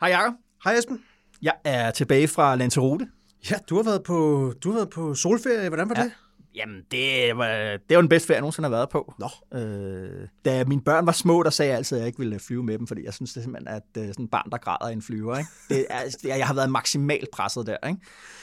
[0.00, 0.34] Hej Jacob.
[0.64, 1.00] Hej Esben.
[1.42, 3.08] Jeg er tilbage fra Lanzarote.
[3.50, 5.68] Ja, du har været på, du har været på solferie.
[5.68, 6.02] Hvordan var Ja.
[6.04, 6.12] det?
[6.54, 7.48] Jamen, det var,
[7.88, 9.14] det var den bedste ferie, jeg nogensinde har været på.
[9.18, 9.58] Nå.
[9.58, 12.62] Øh, da mine børn var små, der sagde jeg altid, at jeg ikke ville flyve
[12.62, 14.88] med dem, fordi jeg synes det er simpelthen, at øh, sådan et barn, der græder
[14.88, 15.38] i en flyver.
[15.38, 15.50] Ikke?
[15.68, 17.88] Det er, det er, jeg har været maksimalt presset der.
[17.88, 18.00] Ikke?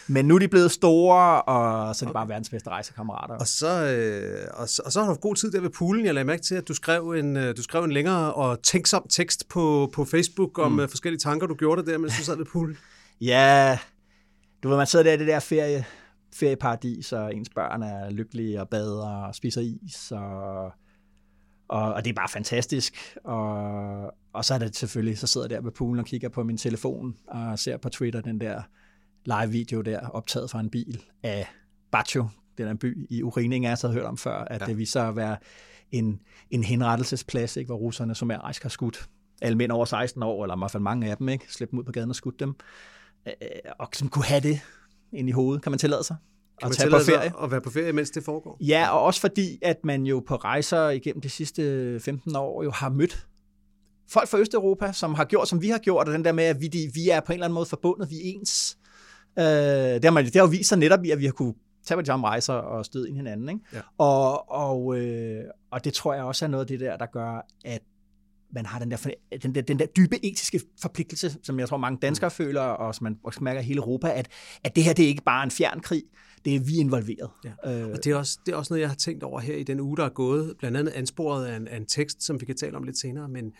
[0.07, 3.35] Men nu er de blevet store, og så er de bare verdens bedste rejsekammerater.
[3.35, 6.05] Og så, øh, og, så, og så har du haft god tid der ved poolen.
[6.05, 9.05] Jeg lagde mærke til, at du skrev en, øh, du skrev en længere og tænksom
[9.09, 10.89] tekst på, på Facebook om mm.
[10.89, 12.77] forskellige tanker, du gjorde der, mens du sad ved poolen.
[13.21, 13.77] Ja,
[14.63, 15.85] du ved, man sidder der i det der ferie,
[16.33, 20.63] ferieparadis, og ens børn er lykkelige og bader og spiser is, og,
[21.67, 23.17] og, og det er bare fantastisk.
[23.23, 26.43] Og, og så er det selvfølgelig, så sidder jeg der ved poolen og kigger på
[26.43, 28.61] min telefon og ser på Twitter den der
[29.25, 31.47] live-video der, optaget fra en bil af
[31.91, 34.65] Bacho, den der by i Urining, jeg har hørt om før, at ja.
[34.65, 35.37] det viser at være
[35.91, 39.09] en, en henrettelsesplads, ikke, hvor russerne somerisk har skudt
[39.41, 41.79] alle mænd over 16 år, eller i hvert fald mange af dem, ikke, slæbt dem
[41.79, 42.55] ud på gaden og skudt dem,
[43.27, 43.33] øh,
[43.79, 44.59] og som kunne have det
[45.13, 46.15] ind i hovedet, kan man tillade sig?
[46.61, 47.33] Kan at tage på ferie?
[47.43, 48.57] At være på ferie, mens det foregår?
[48.59, 52.71] Ja, og også fordi, at man jo på rejser igennem de sidste 15 år jo
[52.71, 53.27] har mødt
[54.09, 56.61] folk fra Østeuropa, som har gjort, som vi har gjort, og den der med, at
[56.61, 58.77] vi, de, vi er på en eller anden måde forbundet, vi er ens.
[59.39, 61.53] Øh, det, har man, det har jo vist sig netop i, at vi har kunne
[61.85, 63.49] tage på de samme rejser og støde ind i hinanden.
[63.49, 63.61] Ikke?
[63.73, 63.79] Ja.
[63.97, 67.45] Og, og, øh, og det tror jeg også er noget af det der, der gør,
[67.65, 67.81] at
[68.53, 69.07] man har den der,
[69.43, 72.31] den der, den der dybe etiske forpligtelse, som jeg tror mange danskere mm.
[72.31, 74.27] føler, og som man også mærker i hele Europa, at,
[74.63, 76.03] at det her det er ikke bare en fjern krig,
[76.45, 77.29] det er vi involveret.
[77.45, 77.81] Ja.
[77.81, 79.63] Øh, og det er, også, det er også noget, jeg har tænkt over her i
[79.63, 82.45] den uge, der er gået, blandt andet ansporet af en, af en tekst, som vi
[82.45, 83.53] kan tale om lidt senere, men,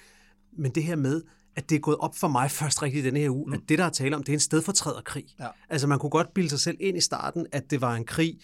[0.58, 1.22] men det her med,
[1.56, 3.54] at det er gået op for mig først rigtigt i denne her uge, mm.
[3.54, 5.26] at det, der er tale om, det er en stedfortræderkrig.
[5.40, 5.48] Ja.
[5.70, 8.40] Altså man kunne godt bilde sig selv ind i starten, at det var en krig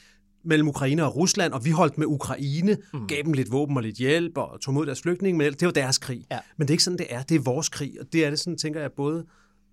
[0.48, 3.08] mellem Ukraine og Rusland, og vi holdt med Ukraine, mm.
[3.08, 5.72] gav dem lidt våben og lidt hjælp, og tog mod deres flygtninge, men det var
[5.72, 6.26] deres krig.
[6.32, 6.40] Ja.
[6.58, 7.24] Men det er ikke sådan, det er.
[7.24, 9.26] Det er vores krig, og det er det sådan, tænker jeg, både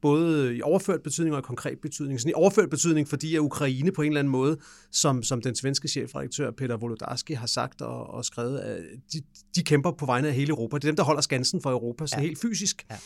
[0.05, 2.21] både i overført betydning og i konkret betydning.
[2.21, 4.57] Sådan i overført betydning, fordi at Ukraine på en eller anden måde,
[4.93, 9.21] som, som den svenske chefredaktør Peter Wolodarski har sagt og, og skrevet, at de,
[9.57, 10.77] de kæmper på vegne af hele Europa.
[10.77, 12.27] Det er dem, der holder skansen for Europa, sådan ja.
[12.27, 12.87] helt fysisk.
[12.91, 12.97] Ja.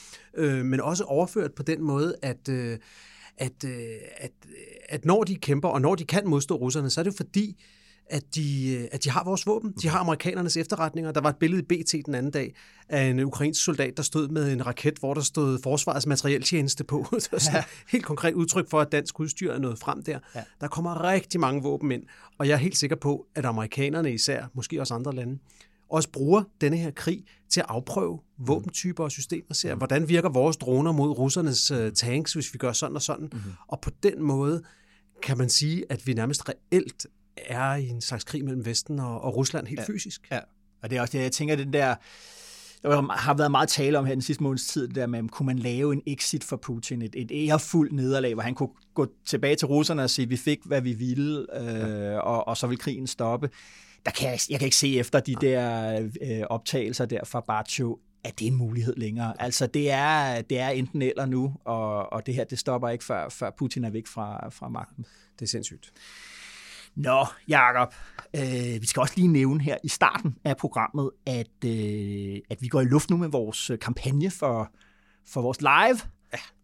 [0.43, 2.79] Øh, men også overført på den måde, at, øh,
[3.39, 4.31] at, øh, at,
[4.89, 7.57] at når de kæmper, og når de kan modstå russerne, så er det fordi,
[8.11, 9.73] at de, at de har vores våben.
[9.83, 11.13] De har amerikanernes efterretninger.
[11.13, 12.55] Der var et billede i BT den anden dag
[12.89, 17.07] af en ukrainsk soldat, der stod med en raket, hvor der stod forsvarets materieltjeneste på.
[17.13, 17.65] det var sådan ja.
[17.89, 20.19] helt konkret udtryk for, at dansk udstyr er nået frem der.
[20.35, 20.43] Ja.
[20.61, 22.03] Der kommer rigtig mange våben ind,
[22.39, 25.39] og jeg er helt sikker på, at amerikanerne især, måske også andre lande,
[25.91, 29.79] også bruger denne her krig til at afprøve våbentyper og systemer, ser, mm.
[29.79, 33.29] hvordan virker vores droner mod russernes uh, tanks, hvis vi gør sådan og sådan.
[33.33, 33.41] Mm.
[33.69, 34.63] Og på den måde
[35.23, 37.07] kan man sige, at vi nærmest reelt
[37.37, 39.85] er i en slags krig mellem Vesten og, og Rusland helt ja.
[39.87, 40.29] fysisk.
[40.31, 40.41] Ja,
[40.83, 41.95] og det er også det, jeg tænker, den der,
[42.83, 45.47] der har været meget tale om her den sidste måneds tid, det der med, kunne
[45.47, 49.57] man lave en exit for Putin, et, et ærefuldt nederlag, hvor han kunne gå tilbage
[49.57, 52.19] til russerne og sige, vi fik, hvad vi ville, øh, ja.
[52.19, 53.51] og, og så vil krigen stoppe.
[54.07, 57.99] Der kan jeg, jeg kan ikke se efter de der øh, optagelser der fra Bacho,
[58.25, 59.43] at det er en mulighed længere.
[59.43, 63.05] Altså, det er, det er enten eller nu, og, og det her, det stopper ikke,
[63.05, 65.07] før, før Putin er væk fra, fra magten.
[65.39, 65.93] Det er sindssygt.
[66.95, 67.95] Nå, Jacob,
[68.37, 72.69] øh, vi skal også lige nævne her i starten af programmet, at, øh, at vi
[72.69, 74.73] går i luft nu med vores kampagne for,
[75.27, 75.99] for vores live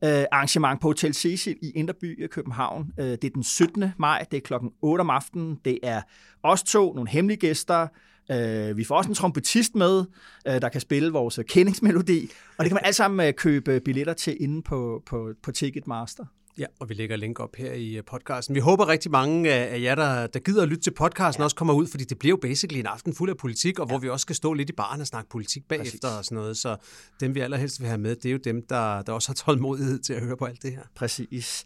[0.02, 0.20] ja.
[0.20, 2.92] øh, arrangement på Hotel Cecil i Inderby i København.
[2.98, 3.84] Øh, det er den 17.
[3.98, 5.60] maj, det er klokken 8 om aftenen.
[5.64, 6.02] Det er
[6.42, 7.86] os to, nogle hemmelige gæster.
[8.30, 10.04] Øh, vi får også en trompetist med,
[10.48, 12.30] øh, der kan spille vores kendingsmelodi.
[12.58, 16.24] Og det kan man alt sammen øh, købe billetter til inde på, på, på Ticketmaster.
[16.58, 18.54] Ja, og vi lægger link op her i podcasten.
[18.54, 21.44] Vi håber rigtig mange af jer, der, der gider at lytte til podcasten, ja.
[21.44, 23.92] også kommer ud, fordi det bliver jo basically en aften fuld af politik, og ja.
[23.92, 26.18] hvor vi også skal stå lidt i baren og snakke politik bagefter Præcis.
[26.18, 26.56] og sådan noget.
[26.56, 26.76] Så
[27.20, 29.98] dem, vi allerhelst vil have med, det er jo dem, der, der også har tålmodighed
[29.98, 30.82] til at høre på alt det her.
[30.94, 31.64] Præcis.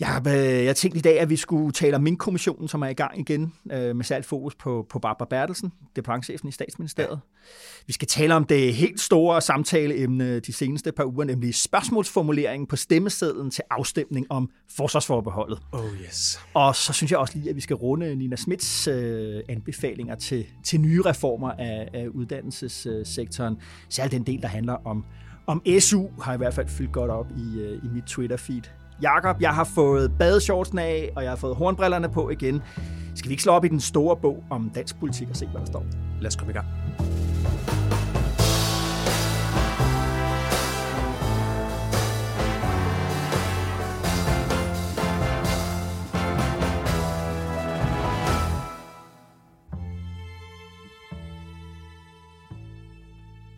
[0.00, 0.22] Jeg,
[0.64, 3.52] jeg tænkte i dag, at vi skulle tale om Mink-kommissionen, som er i gang igen,
[3.72, 7.10] øh, med særligt fokus på, på Barbara Bertelsen, departementchefen i statsministeriet.
[7.10, 7.46] Ja.
[7.86, 12.76] Vi skal tale om det helt store samtaleemne de seneste par uger, nemlig spørgsmålsformuleringen på
[12.76, 15.58] stemmesedlen til afstemning om forsvarsforbeholdet.
[15.72, 16.40] Oh yes.
[16.54, 20.46] Og så synes jeg også lige, at vi skal runde Nina Smits øh, anbefalinger til,
[20.64, 23.56] til nye reformer af, af uddannelsessektoren.
[23.88, 25.04] Særligt den del, der handler om,
[25.46, 28.79] om SU, har i hvert fald fyldt godt op i, øh, i mit Twitter-feed.
[29.02, 32.62] Jakob, jeg har fået badeshortsen af, og jeg har fået hornbrillerne på igen.
[33.14, 35.60] Skal vi ikke slå op i den store bog om dansk politik og se, hvad
[35.60, 35.84] der står?
[36.20, 36.66] Lad os komme i gang.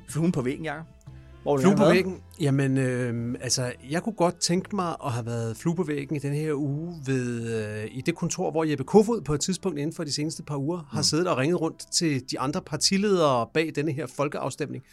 [0.08, 1.01] Fluen på væggen, Jacob.
[1.42, 2.20] Hvor Flue på væggen?
[2.40, 6.18] Jamen, øh, altså, jeg kunne godt tænke mig at have været flue på væggen i
[6.18, 9.96] den her uge ved, øh, i det kontor, hvor Jeppe Kofod på et tidspunkt inden
[9.96, 11.02] for de seneste par uger har mm.
[11.02, 14.84] siddet og ringet rundt til de andre partiledere bag denne her folkeafstemning.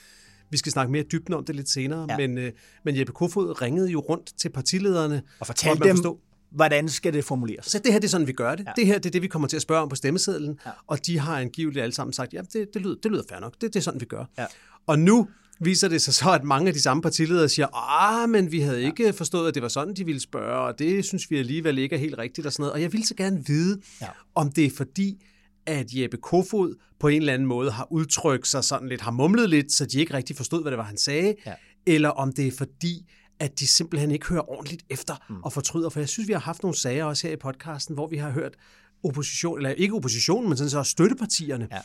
[0.50, 2.18] Vi skal snakke mere dybden om det lidt senere, ja.
[2.18, 2.51] men, øh,
[2.86, 5.22] men Jeppe Kofod ringede jo rundt til partilederne.
[5.40, 6.19] Og fortalte dem, forstå,
[6.51, 7.66] hvordan skal det formuleres?
[7.66, 8.66] Så det her det er sådan, vi gør det.
[8.66, 8.72] Ja.
[8.75, 10.60] Det her det er det, vi kommer til at spørge om på stemmesedlen.
[10.66, 10.72] Ja.
[10.88, 13.54] Og de har angiveligt alle sammen sagt, ja, det, det, lyder, det lyder fair nok.
[13.62, 14.25] Det, det er sådan, vi gør.
[14.38, 14.46] Ja.
[14.88, 15.28] Og nu
[15.60, 18.84] viser det sig så, at mange af de samme partiledere siger, ah, men vi havde
[18.84, 21.96] ikke forstået, at det var sådan, de ville spørge, og det synes vi alligevel ikke
[21.96, 22.74] er helt rigtigt og sådan noget.
[22.74, 24.08] Og jeg vil så gerne vide, ja.
[24.36, 25.26] om det er fordi,
[25.66, 29.50] at Jeppe Kofod på en eller anden måde har udtrykt sig sådan lidt, har mumlet
[29.50, 31.54] lidt, så de ikke rigtig forstod, hvad det var, han sagde, ja.
[31.86, 33.06] eller om det er fordi,
[33.40, 35.36] at de simpelthen ikke hører ordentligt efter mm.
[35.44, 35.90] og fortryder.
[35.90, 38.32] For jeg synes, vi har haft nogle sager også her i podcasten, hvor vi har
[38.32, 38.56] hørt
[39.04, 41.80] opposition, eller ikke oppositionen, men sådan så støttepartierne ja.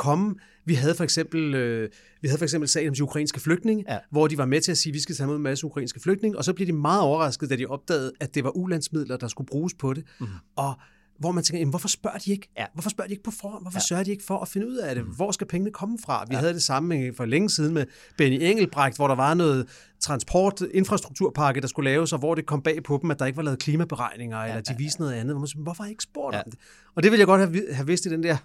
[0.00, 0.34] Komme.
[0.64, 1.88] Vi havde for eksempel, øh,
[2.20, 3.98] vi havde for eksempel sagen om de ukrainske flygtninge, ja.
[4.10, 6.00] hvor de var med til at sige, at vi skal tage imod en masse ukrainske
[6.00, 9.28] flygtninge, og så blev de meget overrasket, da de opdagede, at det var ulandsmidler, der
[9.28, 10.04] skulle bruges på det.
[10.20, 10.26] Mm.
[10.56, 10.74] Og
[11.18, 12.48] hvor man tænker, jamen, hvorfor spørger de ikke?
[12.58, 12.66] Ja.
[12.74, 13.62] Hvorfor spørger de ikke på forhånd?
[13.64, 13.86] Hvorfor ja.
[13.88, 15.04] sørger de ikke for at finde ud af det?
[15.04, 15.10] Mm.
[15.10, 16.24] Hvor skal pengene komme fra?
[16.28, 16.40] Vi ja.
[16.40, 17.86] havde det samme for længe siden med
[18.18, 19.68] Benny Engelbrecht, hvor der var noget
[20.00, 23.42] transportinfrastrukturpakke, der skulle laves, og hvor det kom bag på dem, at der ikke var
[23.42, 25.10] lavet klimaberegninger, ja, eller de viste ja, ja.
[25.10, 25.34] noget andet.
[25.34, 26.42] Hvor man siger, hvorfor har I ikke spurgt ja.
[26.42, 26.60] om det?
[26.94, 28.36] Og det vil jeg godt have, have vidst i den der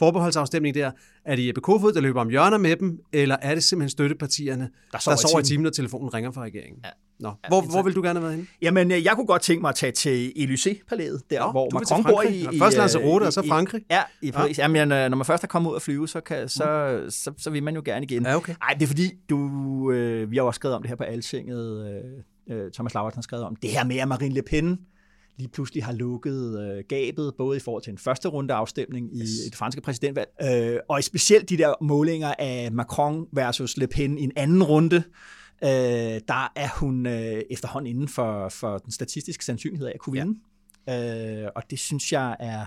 [0.00, 0.90] forbeholdsafstemning der.
[1.24, 4.70] Er det Jeppe Kofod, der løber om hjørner med dem, eller er det simpelthen støttepartierne,
[4.92, 6.80] der sover, der sover i timen, når telefonen ringer fra regeringen?
[6.84, 6.90] Ja.
[7.20, 7.28] Nå.
[7.28, 8.48] Ja, hvor, hvor vil du gerne have været henne?
[8.62, 12.04] Jamen, øh, jeg kunne godt tænke mig at tage til Élysée-palæet, der Nå, hvor Macron
[12.04, 12.46] bor i...
[12.52, 13.82] i Først Lanzarote, og så Frankrig?
[13.90, 14.58] Ja, i Paris.
[14.58, 14.62] Ja.
[14.62, 17.10] Jamen, øh, når man først er kommet ud at flyve, så, kan, så, mm.
[17.10, 18.22] så, så, så vil man jo gerne igen.
[18.22, 18.54] Ja, okay.
[18.62, 21.86] Ej, det er fordi, du, øh, vi har også skrevet om det her på Altinget,
[22.48, 24.78] øh, øh Thomas Lauert har skrevet om, det her med, at Marine Le Pen
[25.40, 29.20] lige pludselig har lukket øh, gabet, både i forhold til en første runde afstemning i
[29.20, 29.30] yes.
[29.46, 34.22] et franske præsidentvalg, øh, og specielt de der målinger af Macron versus Le Pen i
[34.22, 35.02] en anden runde,
[35.64, 40.18] øh, der er hun øh, efterhånden inden for, for den statistiske sandsynlighed af at kunne
[40.18, 40.38] vinde.
[40.86, 41.42] Ja.
[41.44, 42.66] Øh, og det synes jeg er,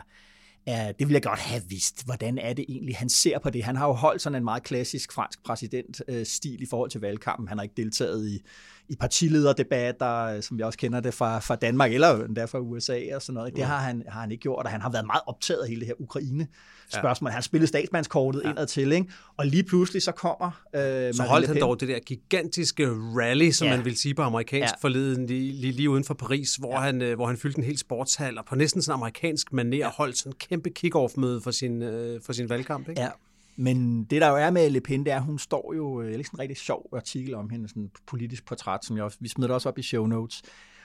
[0.65, 2.05] er, det vil jeg godt have vidst.
[2.05, 3.63] Hvordan er det egentlig, han ser på det?
[3.63, 7.47] Han har jo holdt sådan en meget klassisk fransk præsidentstil i forhold til valgkampen.
[7.47, 8.39] Han har ikke deltaget i
[8.89, 12.99] i partilederdebatter, øh, som vi også kender det fra, fra Danmark, eller endda fra USA
[13.15, 13.55] og sådan noget.
[13.55, 15.79] Det har han, har han ikke gjort, og han har været meget optaget af hele
[15.79, 16.47] det her Ukraine
[16.89, 17.29] spørgsmål.
[17.29, 17.33] Ja.
[17.33, 18.49] Han spillede statsmandskortet ja.
[18.49, 19.11] indad til, ikke?
[19.37, 20.63] og lige pludselig så kommer...
[20.75, 23.75] Øh, så holdt han dog det der gigantiske rally, som ja.
[23.75, 24.77] man vil sige på amerikansk ja.
[24.81, 26.79] forleden, lige, lige, lige uden for Paris, hvor, ja.
[26.79, 29.89] han, øh, hvor han fyldte en hel sportshal, og på næsten sådan amerikansk manér ja.
[29.89, 32.89] holdt sådan en kæmpe kick-off-møde for sin, øh, for sin valgkamp.
[32.89, 33.01] Ikke?
[33.01, 33.09] Ja,
[33.55, 36.07] men det, der jo er med Le Pen, det er, at hun står jo, øh,
[36.07, 39.17] er sådan en rigtig sjov artikel om hende, sådan en politisk portræt, som jeg også,
[39.21, 40.41] vi smider det også op i show notes.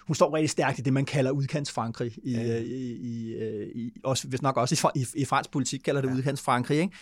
[0.07, 2.19] Hun står rigtig stærkt i det, man kalder udkants-Frankrig.
[2.23, 2.59] I, ja.
[2.59, 6.01] Øh, i, i, øh, i, også, hvis nok også i, i, i fransk politik kalder
[6.01, 6.15] det ja.
[6.15, 6.77] udkants-Frankrig.
[6.77, 6.93] Ikke?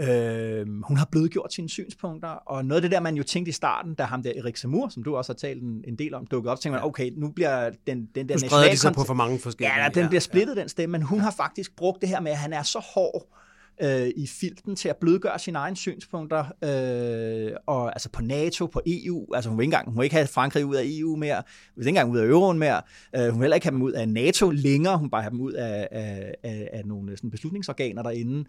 [0.00, 3.52] Øh, hun har blødgjort sine synspunkter, og noget af det der, man jo tænkte i
[3.52, 6.26] starten, da ham der Erik Samur, som du også har talt en, en del om,
[6.26, 8.72] dukkede op, tænkte man, okay, nu bliver den, den der nationale...
[8.72, 9.82] de sig på for mange forskellige...
[9.82, 10.60] Ja, den bliver splittet, ja.
[10.60, 11.24] den stemme, men hun ja.
[11.24, 13.38] har faktisk brugt det her med, at han er så hård,
[13.82, 18.80] øh, i filten til at blødgøre sine egne synspunkter, øh, og altså på NATO, på
[18.86, 21.36] EU, altså hun vil ikke engang, hun vil ikke have Frankrig ud af EU mere,
[21.36, 21.44] hun
[21.76, 22.82] vil ikke engang ud af euroen mere,
[23.16, 25.30] øh, hun vil heller ikke have dem ud af NATO længere, hun vil bare have
[25.30, 28.44] dem ud af, af, af, af nogle sådan beslutningsorganer derinde.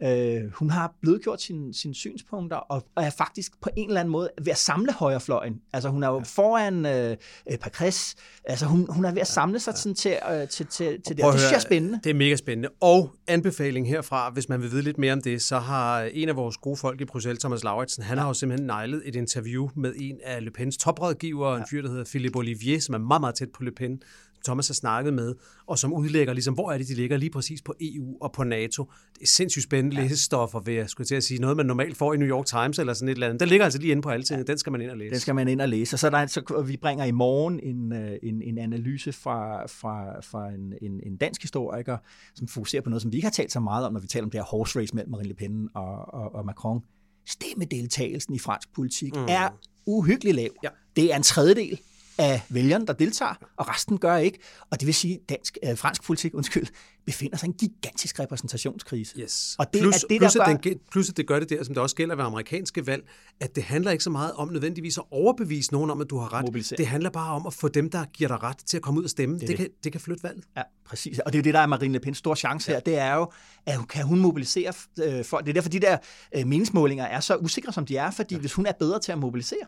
[0.00, 0.36] Ja.
[0.36, 4.12] Øh, hun har blødgjort sine, sine synspunkter, og, og er faktisk på en eller anden
[4.12, 5.60] måde ved at samle højrefløjen.
[5.72, 6.22] Altså hun er jo ja.
[6.22, 7.16] foran øh,
[7.58, 8.14] Paris,
[8.44, 9.76] altså hun, hun er ved at samle sig ja.
[9.76, 12.00] sådan til, øh, til, til, til det, det synes jeg er spændende.
[12.04, 15.42] Det er mega spændende, og anbefaling herfra, hvis man vil vide lidt mere om det,
[15.42, 18.66] så har en af vores gode folk i Bruxelles, Thomas Lauritsen, han har jo simpelthen
[18.66, 21.58] nejlet et interview med en af Le Pens toprådgivere, ja.
[21.58, 24.02] en fyr, der hedder Philippe Olivier, som er meget, meget tæt på Le Pen,
[24.44, 25.34] Thomas har snakket med,
[25.66, 28.44] og som udlægger, ligesom, hvor er det, de ligger lige præcis på EU og på
[28.44, 28.90] NATO.
[29.14, 30.02] Det er sindssygt spændende ja.
[30.02, 31.40] læsestoffer, vil jeg skulle til at sige.
[31.40, 33.40] Noget, man normalt får i New York Times eller sådan et eller andet.
[33.40, 34.46] Den ligger altså lige inde på alle ting.
[34.46, 35.10] Den skal man ind og læse.
[35.10, 35.94] Den skal man ind og læse.
[35.94, 40.20] Og så, der, så vi bringer i morgen en, øh, en, en analyse fra, fra,
[40.20, 41.98] fra en, en, en dansk historiker,
[42.34, 44.24] som fokuserer på noget, som vi ikke har talt så meget om, når vi taler
[44.24, 46.80] om det her horse race mellem Marine Le Pen og, og, og Macron.
[47.26, 49.26] Stemmedeltagelsen i fransk politik mm.
[49.28, 49.48] er
[49.86, 50.50] uhyggeligt lav.
[50.62, 50.68] Ja.
[50.96, 51.80] Det er en tredjedel
[52.18, 54.38] af vælgerne, der deltager, og resten gør ikke.
[54.70, 56.66] Og det vil sige, at dansk, øh, fransk politik undskyld,
[57.06, 59.18] befinder sig i en gigantisk repræsentationskrise.
[59.18, 59.56] Yes.
[59.58, 61.64] Og det plus, er det, plus, der at den, plus at det gør det der,
[61.64, 63.08] som det også gælder ved amerikanske valg,
[63.40, 66.32] at det handler ikke så meget om nødvendigvis at overbevise nogen om, at du har
[66.32, 66.44] ret.
[66.44, 66.76] Mobilisere.
[66.76, 69.04] Det handler bare om at få dem, der giver dig ret til at komme ud
[69.04, 69.38] og stemme.
[69.38, 69.56] Det, det, det.
[69.56, 70.44] Kan, det kan flytte valget.
[70.56, 71.18] Ja, præcis.
[71.18, 72.80] Og det er jo det, der er Marine Le Pens store chance her.
[72.80, 73.32] Det er jo,
[73.66, 75.44] at hun, kan hun mobilisere øh, folk.
[75.44, 75.98] Det er derfor, de der
[76.36, 78.40] øh, meningsmålinger er så usikre, som de er, fordi ja.
[78.40, 79.66] hvis hun er bedre til at mobilisere,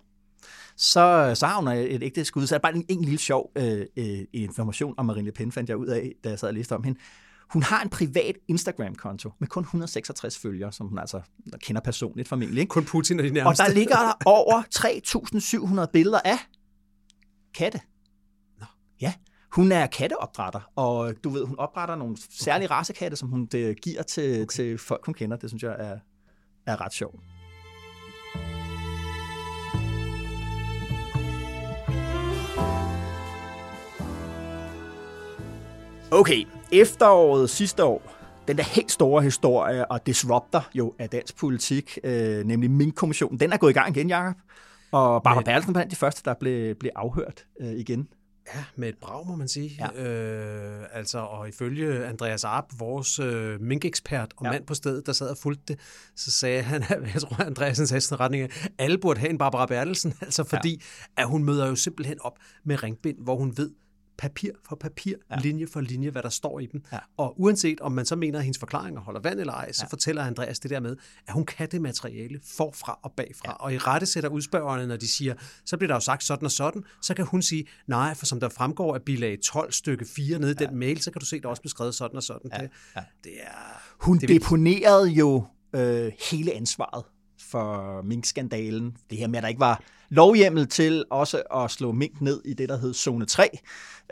[0.77, 2.47] så, så har hun et ægte skud.
[2.47, 5.69] Så er bare en, en lille sjov øh, øh, information om Marine Le Pen, fandt
[5.69, 6.99] jeg ud af, da jeg sad og læste om hende.
[7.53, 11.21] Hun har en privat Instagram-konto med kun 166 følgere, som hun altså
[11.59, 12.61] kender personligt formentlig.
[12.61, 12.71] Ikke?
[12.71, 13.63] Kun Putin og de nærmeste.
[13.63, 14.63] Og der ligger der over
[15.85, 16.39] 3.700 billeder af
[17.55, 17.81] katte.
[18.61, 18.67] Nå.
[19.01, 19.13] Ja,
[19.53, 24.03] hun er katteopdrætter, og du ved, hun opdrætter nogle særlige racekatte, som hun det, giver
[24.03, 24.47] til, okay.
[24.47, 25.37] til folk, hun kender.
[25.37, 25.99] Det synes jeg er,
[26.67, 27.21] er ret sjovt.
[36.11, 38.13] Okay, efteråret sidste år,
[38.49, 43.53] den der helt store historie og disruptor jo af dansk politik, øh, nemlig Mink-kommissionen, den
[43.53, 44.37] er gået i gang igen, Jacob.
[44.93, 48.09] Og Barbara Bertelsen var blandt de første, der blev, blev afhørt øh, igen.
[48.55, 49.71] Ja, med et brag, må man sige.
[49.97, 50.03] Ja.
[50.03, 54.51] Øh, altså, og ifølge Andreas Arp, vores øh, minkekspert og ja.
[54.51, 55.81] mand på stedet, der sad og fulgte det,
[56.17, 56.85] så sagde han,
[57.15, 60.71] jeg tror, Andreas sagde sådan retning af, alle burde have en Barbara Bertelsen, altså fordi,
[60.71, 61.23] ja.
[61.23, 63.71] at hun møder jo simpelthen op med ringbind, hvor hun ved,
[64.19, 65.37] papir for papir, ja.
[65.41, 66.83] linje for linje, hvad der står i dem.
[66.93, 66.99] Ja.
[67.17, 69.93] Og uanset om man så mener, at hendes forklaringer holder vand eller ej, så ja.
[69.93, 70.97] fortæller Andreas det der med,
[71.27, 73.51] at hun kan det materiale forfra og bagfra.
[73.51, 73.53] Ja.
[73.53, 76.51] Og i rette sætter udspørgerne, når de siger, så bliver der jo sagt sådan og
[76.51, 80.39] sådan, så kan hun sige, nej, for som der fremgår af bilag 12 stykke 4
[80.39, 80.67] nede i ja.
[80.67, 82.51] den mail, så kan du se, der også beskrevet sådan og sådan.
[82.53, 82.63] Ja.
[82.63, 83.03] Det, ja.
[83.25, 83.83] det er...
[84.01, 87.05] Hun det deponerede jo øh, hele ansvaret
[87.51, 88.97] for minkskandalen.
[89.11, 92.55] Det her med, at der ikke var lovhjemmel til også at slå mink ned i
[92.55, 93.59] det, der hed zone 3,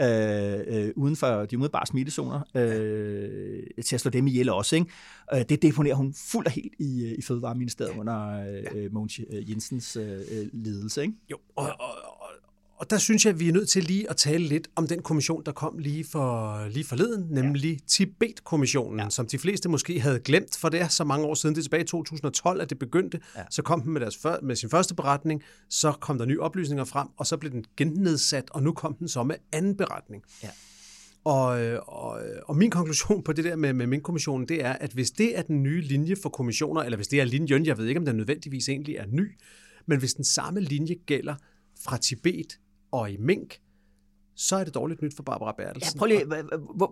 [0.01, 4.77] øh, øh, uden for de umiddelbare smittezoner, øh, til at slå dem ihjel også.
[4.77, 4.91] Ikke?
[5.35, 10.21] Øh, det deponerer hun fuldt og helt i, i Fødevareministeriet under øh, Mogens Jensens øh,
[10.53, 11.03] ledelse.
[11.03, 11.15] Ikke?
[11.31, 12.31] Jo, og, og, og
[12.91, 15.43] der synes jeg, at vi er nødt til lige at tale lidt om den kommission,
[15.47, 17.79] der kom lige, for, lige forleden, nemlig ja.
[17.87, 19.11] Tibet-kommissionen, ja.
[19.11, 21.63] som de fleste måske havde glemt, for det er så mange år siden, det er
[21.63, 23.21] tilbage i 2012, at det begyndte.
[23.37, 23.43] Ja.
[23.51, 26.85] Så kom den med, deres før, med sin første beretning, så kom der nye oplysninger
[26.85, 30.23] frem, og så blev den gennedsat, og nu kom den så med anden beretning.
[30.43, 30.51] Ja.
[31.25, 31.47] Og,
[31.89, 35.11] og, og min konklusion på det der med, med min kommissionen, det er, at hvis
[35.11, 37.99] det er den nye linje for kommissioner, eller hvis det er linjen, jeg ved ikke,
[37.99, 39.33] om den nødvendigvis egentlig er ny,
[39.87, 41.35] men hvis den samme linje gælder
[41.85, 42.59] fra Tibet
[42.95, 43.59] og i mink,
[44.37, 45.95] så er det dårligt nyt for Barbara Bertelsen.
[45.95, 46.25] Ja, prøv lige,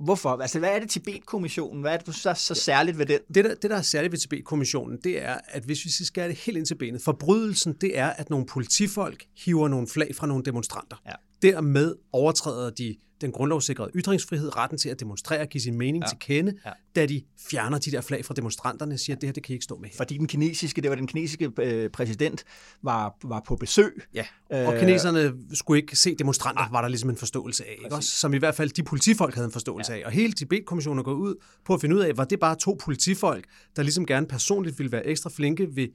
[0.05, 0.31] hvorfor?
[0.31, 1.81] Altså, hvad er det Tibet-kommissionen?
[1.81, 3.19] Hvad er det så, så særligt ved den?
[3.35, 6.39] Det der, det, der er særligt ved Tibet-kommissionen, det er, at hvis vi skal det
[6.39, 10.45] helt ind til benet, forbrydelsen, det er, at nogle politifolk hiver nogle flag fra nogle
[10.45, 10.97] demonstranter.
[11.07, 11.13] Ja.
[11.43, 16.09] Dermed overtræder de den grundlovssikrede ytringsfrihed, retten til at demonstrere og give sin mening ja.
[16.09, 16.71] til kende, ja.
[16.97, 19.53] da de fjerner de der flag fra demonstranterne og siger, at det her, det kan
[19.53, 19.89] I ikke stå med.
[19.97, 22.45] Fordi den kinesiske, det var den kinesiske øh, præsident,
[22.83, 24.03] var, var på besøg.
[24.15, 27.95] Ja, og øh, kineserne skulle ikke se demonstranter, var der ligesom en forståelse af, ikke?
[27.95, 29.99] Også, som i hvert fald de politifolk havde en forståelse ja.
[29.99, 30.07] af.
[30.07, 32.79] Og hele Tibet-kommissionen er gået ud på at finde ud af, var det bare to
[32.81, 33.45] politifolk,
[33.77, 35.89] der ligesom gerne personligt ville være ekstra flinke ved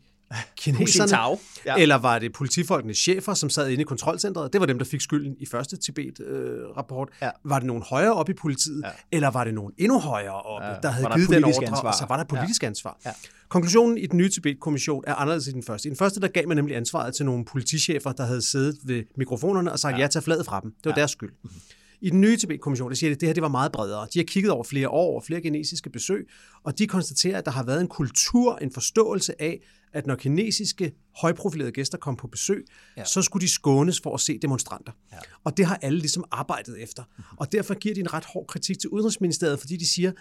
[0.57, 1.75] kineserne, ja.
[1.77, 4.53] eller var det politifolkenes chefer, som sad inde i kontrolcentret?
[4.53, 7.09] Det var dem, der fik skylden i første Tibet-rapport.
[7.11, 7.29] Øh, ja.
[7.43, 8.89] Var det nogen højere op i politiet, ja.
[9.11, 10.67] eller var det nogen endnu højere op, ja.
[10.83, 11.89] der havde der givet den ordre, ansvar.
[11.89, 12.67] og så var der politisk ja.
[12.67, 12.97] ansvar?
[13.05, 13.11] Ja.
[13.49, 15.87] Konklusionen i den nye Tibet-kommission er anderledes i den første.
[15.87, 19.03] I den første, der gav man nemlig ansvaret til nogle politichefer, der havde siddet ved
[19.17, 20.71] mikrofonerne og sagt ja, ja til fladet fra dem.
[20.71, 20.95] Det var ja.
[20.95, 21.31] deres skyld.
[21.43, 21.61] Mm-hmm.
[22.01, 24.07] I den nye Tibet-kommission, der siger de, at det her det var meget bredere.
[24.13, 26.27] De har kigget over flere år og flere kinesiske besøg,
[26.63, 29.59] og de konstaterer, at der har været en kultur, en forståelse af,
[29.93, 32.65] at når kinesiske højprofilerede gæster kom på besøg,
[32.97, 33.05] ja.
[33.05, 34.91] så skulle de skånes for at se demonstranter.
[35.11, 35.17] Ja.
[35.43, 37.03] Og det har alle ligesom arbejdet efter.
[37.03, 37.37] Mm-hmm.
[37.37, 40.11] Og derfor giver de en ret hård kritik til Udenrigsministeriet, fordi de siger,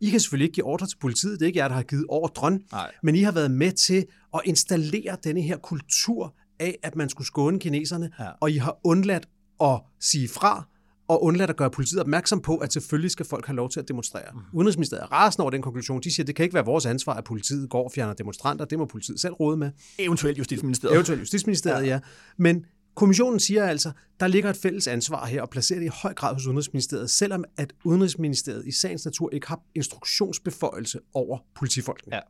[0.00, 2.06] I kan selvfølgelig ikke give ordre til politiet, det er ikke jer, der har givet
[2.08, 2.92] ordren, Nej.
[3.02, 7.26] men I har været med til at installere denne her kultur af, at man skulle
[7.26, 8.30] skåne kineserne, ja.
[8.40, 9.28] og I har undladt
[9.60, 10.68] at sige fra,
[11.08, 13.88] og undladt at gøre politiet opmærksom på, at selvfølgelig skal folk have lov til at
[13.88, 14.32] demonstrere.
[14.34, 14.40] Mm.
[14.52, 16.00] Udenrigsministeriet er rasende over den konklusion.
[16.00, 18.64] De siger, at det kan ikke være vores ansvar, at politiet går og fjerner demonstranter.
[18.64, 19.70] Det må politiet selv råde med.
[19.98, 20.94] Eventuelt Justitsministeriet.
[20.94, 21.92] Eventuelt Justitsministeriet, ja.
[21.92, 22.00] ja.
[22.36, 26.14] Men Kommissionen siger altså, der ligger et fælles ansvar her og placerer det i høj
[26.14, 32.14] grad hos Udenrigsministeriet, selvom at Udenrigsministeriet i sagens natur ikke har instruktionsbeføjelse over politifolkene.
[32.16, 32.20] Ja.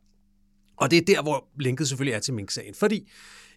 [0.77, 2.75] Og det er der, hvor linket selvfølgelig er til Mink-sagen.
[2.75, 3.11] Fordi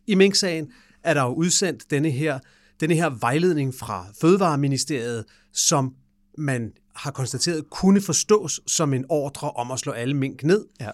[0.08, 0.72] i Mink-sagen
[1.04, 2.40] er der jo udsendt denne her,
[2.80, 5.96] denne her vejledning fra Fødevareministeriet, som
[6.38, 10.66] man har konstateret kunne forstås som en ordre om at slå alle mink ned.
[10.82, 10.90] Ja.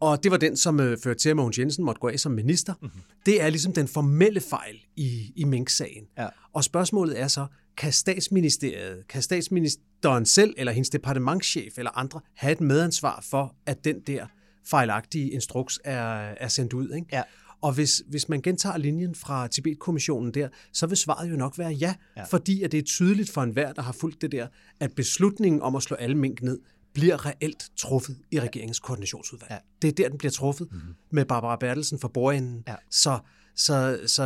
[0.00, 2.32] Og det var den, som øh, førte til, at Mogens Jensen måtte gå af som
[2.32, 2.74] minister.
[2.82, 3.00] Mm-hmm.
[3.26, 6.06] Det er ligesom den formelle fejl i, i Mink-sagen.
[6.18, 6.28] Ja.
[6.52, 12.52] Og spørgsmålet er så, kan statsministeriet, kan statsministeren selv, eller hendes departementschef, eller andre, have
[12.52, 14.26] et medansvar for, at den der
[14.66, 16.90] fejlagtige instruks er, er sendt ud?
[16.94, 17.06] Ikke?
[17.12, 17.22] Ja.
[17.64, 21.70] Og hvis, hvis man gentager linjen fra Tibet-kommissionen der, så vil svaret jo nok være
[21.70, 22.20] ja, Ja.
[22.20, 22.24] ja.
[22.24, 24.46] fordi at det er tydeligt for enhver, der har fulgt det der,
[24.80, 26.60] at beslutningen om at slå alle mink ned,
[26.94, 29.50] bliver reelt truffet i regeringens koordinationsudvalg.
[29.50, 29.54] Ja.
[29.54, 29.60] Ja.
[29.82, 30.94] Det er der, den bliver truffet mm-hmm.
[31.10, 32.64] med Barbara Bertelsen for bordenden.
[32.68, 32.74] Ja.
[32.90, 33.18] Så,
[33.56, 34.24] så, så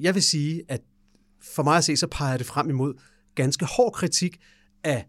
[0.00, 0.80] jeg vil sige, at
[1.54, 2.94] for mig at se, så peger det frem imod
[3.34, 4.36] ganske hård kritik
[4.84, 5.06] af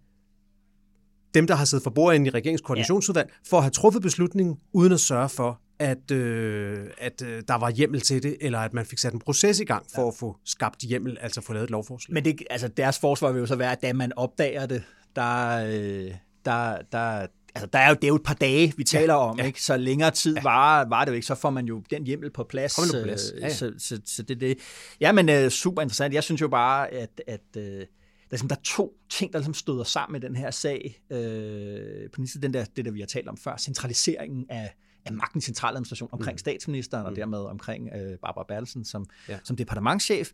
[1.33, 4.93] dem, der har siddet for bordenden i regeringens koordinationsudvalg, for at have truffet beslutningen, uden
[4.93, 8.85] at sørge for, at, øh, at øh, der var hjemmel til det, eller at man
[8.85, 10.07] fik sat en proces i gang for ja.
[10.07, 12.13] at få skabt hjemmel, altså få lavet et lovforslag.
[12.13, 14.83] Men det, altså, deres forsvar vil jo så være, at da man opdager det,
[15.15, 16.11] der, øh,
[16.45, 19.39] der, der, altså, der er jo, det er jo et par dage, vi taler om,
[19.39, 19.45] ja.
[19.45, 19.61] ikke?
[19.61, 20.41] så længere tid ja.
[20.43, 22.75] var, var det jo ikke, så får man jo den hjemmel på plads.
[22.75, 23.53] På plads, øh, ja, ja.
[23.53, 24.57] Så, så, så det er det.
[25.01, 26.13] Ja, men øh, super interessant.
[26.13, 27.85] Jeg synes jo bare, at, at øh, der,
[28.31, 31.01] er sådan, der er to ting, der ligesom støder sammen i den her sag.
[31.11, 34.75] Øh, på den side, den der, det der, vi har talt om før, centraliseringen af,
[35.05, 36.37] af magten i centraladministration omkring mm.
[36.37, 39.33] statsministeren, og dermed omkring øh, Barbara Bertelsen som, ja.
[39.33, 39.39] Ja.
[39.43, 40.31] som departementschef.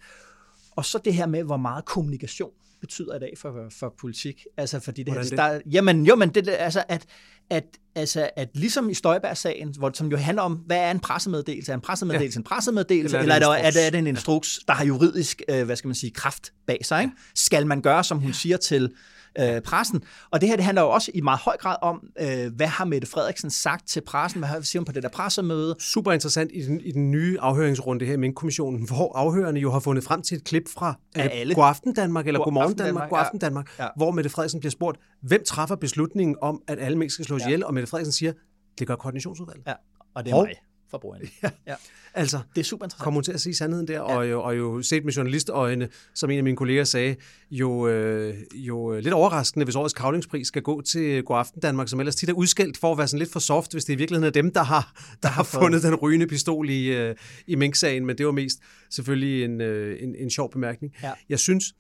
[0.72, 4.46] Og så det her med, hvor meget kommunikation betyder i dag for, for politik.
[4.58, 5.32] Altså, fordi det, her, det?
[5.32, 7.06] Der, jamen, jo, men det, altså, at,
[7.50, 7.64] at,
[7.96, 11.72] altså, at ligesom i Støjberg-sagen, hvor, som jo handler om, hvad er en pressemeddelelse?
[11.72, 12.40] Er en pressemeddelelse ja.
[12.40, 15.42] en pressemeddelelse, Eller eller er det er det, er det en instruks, der har juridisk,
[15.50, 17.02] øh, hvad skal man sige, kraft bag sig?
[17.02, 17.14] Ikke?
[17.36, 18.94] Skal man gøre, som hun siger til
[19.40, 20.04] øh, pressen?
[20.32, 22.86] Og det her, det handler jo også i meget høj grad om, øh, hvad har
[22.86, 24.40] Mette Frederiksen sagt til pressen?
[24.40, 25.76] Hvad har siger hun på det der pressemøde?
[25.80, 29.80] super interessant i den, i den nye afhøringsrunde her i Mink-kommissionen, hvor afhørende jo har
[29.80, 31.56] fundet frem til et klip fra øh, alle.
[31.56, 33.40] Godaften Danmark, eller God Godmorgen Danmark, Danmark, Godaften.
[33.40, 33.88] Danmark, Ja.
[33.98, 37.46] hvor Mette Frederiksen bliver spurgt, hvem træffer beslutningen om, at alle mink skal slås Ja.
[37.48, 38.34] ihjel, og Mette Frederiksen siger,
[38.80, 39.64] det gør koordinationsudvalget.
[39.68, 39.74] Ja,
[40.16, 40.44] og det er Hov.
[40.46, 40.54] mig
[40.92, 41.26] for brugerne.
[41.68, 41.76] Ja.
[42.14, 43.04] Altså, Det er super interessant.
[43.04, 44.02] kommer hun til at sige sandheden der, ja.
[44.02, 47.16] og, jo, og jo set med journalistøjne, som en af mine kolleger sagde,
[47.52, 52.00] jo, øh, jo øh, lidt overraskende, hvis årets kavlingspris skal gå til Godaften Danmark, som
[52.00, 54.28] ellers tit er udskældt for at være sådan lidt for soft, hvis det i virkeligheden
[54.28, 57.16] er dem, der har, der har fundet den rygende pistol i, øh,
[57.48, 60.94] i Mink-sagen, men det var mest selvfølgelig en, øh, en, en sjov bemærkning.
[61.04, 61.12] Ja.
[61.30, 61.74] Jeg synes,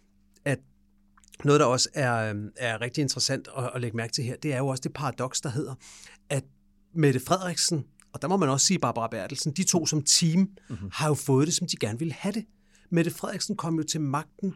[0.45, 0.59] at
[1.43, 4.53] noget, der også er, øh, er rigtig interessant at, at lægge mærke til her, det
[4.53, 5.75] er jo også det paradoks, der hedder,
[6.29, 6.43] at
[6.95, 7.85] Mette Frederiksen,
[8.17, 10.89] og der må man også sige Barbara Bertelsen, de to som team, mm-hmm.
[10.93, 12.45] har jo fået det, som de gerne ville have det.
[12.91, 14.53] Mette Frederiksen kom jo til magten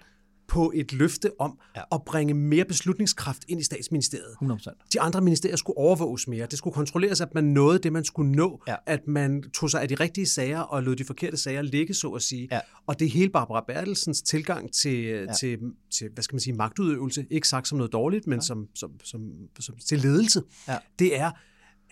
[0.47, 1.79] på et løfte om Ja.
[1.79, 1.95] ja.
[1.95, 4.35] at bringe mere beslutningskraft ind i statsministeriet.
[4.43, 4.87] 100%.
[4.93, 6.45] De andre ministerier skulle overvåges mere.
[6.45, 8.63] Det skulle kontrolleres, at man nåede det, man skulle nå.
[8.67, 8.75] Ja.
[8.85, 12.07] At man tog sig af de rigtige sager og lod de forkerte sager ligge, så
[12.09, 12.47] at sige.
[12.51, 12.59] Ja.
[12.87, 15.21] Og det er hele Barbara Bertelsens tilgang til, Ja.
[15.21, 15.33] ja.
[15.33, 15.57] til,
[15.91, 17.25] til, hvad skal man sige, magtudøvelse.
[17.29, 19.21] Ikke sagt som noget dårligt, men som, som, som,
[19.59, 20.41] som, til ledelse.
[20.67, 20.77] Ja.
[20.99, 21.31] Det er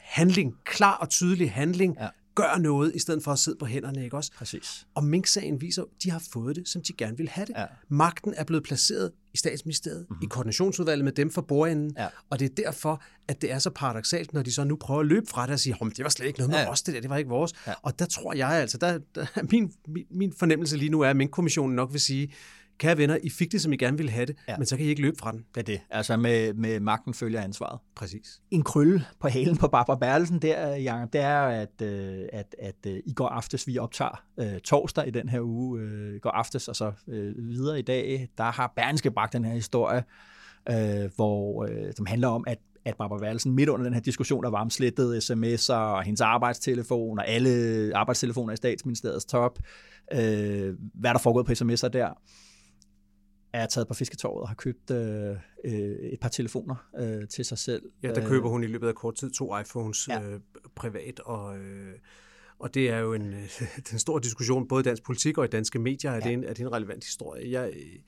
[0.10, 1.98] handling, klar og tydelig handling.
[2.00, 2.08] Ja.
[2.36, 4.32] Gør noget, i stedet for at sidde på hænderne, ikke også?
[4.38, 4.88] Præcis.
[4.95, 7.54] Og Mink-sagen viser, at de har fået det, som de gerne ville have det.
[7.58, 7.65] Ja.
[7.89, 10.24] Magten er blevet placeret i statsministeriet, mm-hmm.
[10.24, 11.93] i koordinationsudvalget med dem for bordenden.
[11.98, 12.08] Ja.
[12.30, 15.06] Og det er derfor, at det er så paradoxalt, når de så nu prøver at
[15.06, 16.69] løbe fra det og sige, det var slet ikke noget med ja.
[16.69, 17.54] os, det der, det var ikke vores.
[17.67, 17.74] Ja.
[17.82, 21.15] Og der tror jeg altså, der, der, min, min, min fornemmelse lige nu er, at
[21.15, 22.34] Mink-kommissionen nok vil sige,
[22.80, 24.58] kære venner, I fik det, som I gerne ville have det, Ja.
[24.58, 25.46] men så kan I ikke løbe fra den.
[25.56, 25.82] Det er det.
[25.89, 27.80] Altså med, med magten følger ansvaret.
[27.96, 28.42] Præcis.
[28.52, 32.76] en krølle på halen på Barbara Bertelsen der, Jacob, det er, at, øh, at, at
[32.88, 36.68] øh, i går aftes, vi optager øh, torsdag i den her uge, øh, går aftes
[36.68, 40.04] og så øh, videre i dag, der har Berlingske bragt den her historie,
[40.70, 44.44] øh, hvor, øh, som handler om, at at Barbara Bertelsen midt under den her diskussion,
[44.44, 49.60] der var om slettede sms'er og hendes arbejdstelefon og alle arbejdstelefoner i statsministeriets top,
[50.13, 52.10] øh, hvad der foregået på sms'er der,
[53.54, 55.36] er taget på fisketorvet og har købt øh,
[55.66, 55.72] øh,
[56.12, 57.84] et par telefoner øh, til sig selv.
[58.04, 60.22] Ja, der køber hun i løbet af kort tid to iPhones Ja.
[60.22, 60.40] øh,
[60.76, 61.94] privat, og, øh,
[62.60, 63.50] og det er jo en, øh,
[63.94, 66.20] en stor diskussion, både i dansk politik og i danske medier, er, Ja.
[66.22, 67.52] det, en, er det en relevant historie.
[67.52, 68.00] Jeg, øh,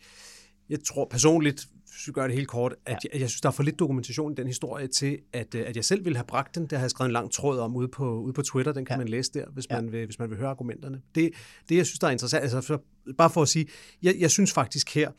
[0.72, 3.10] jeg tror personligt, hvis vi gør det helt kort, at Ja.
[3.14, 5.76] jeg, jeg synes, der er for lidt dokumentation i den historie til, at, øh, at
[5.76, 6.64] jeg selv ville have bragt den.
[6.64, 8.94] Det har jeg skrevet en lang tråd om ude på, ude på Twitter, den kan
[8.94, 8.98] Ja.
[8.98, 9.82] man læse der, hvis, Ja.
[9.82, 11.02] man vil, hvis man vil høre argumenterne.
[11.16, 11.32] Det,
[11.70, 12.84] det jeg synes, der er interessant, altså for,
[13.18, 13.66] bare for at sige,
[14.04, 15.12] jeg, jeg synes faktisk her,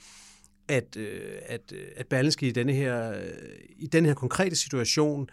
[0.68, 3.14] at, øh, at, øh, at Berlingske i denne her,
[3.78, 5.26] i denne her konkrete situation øh,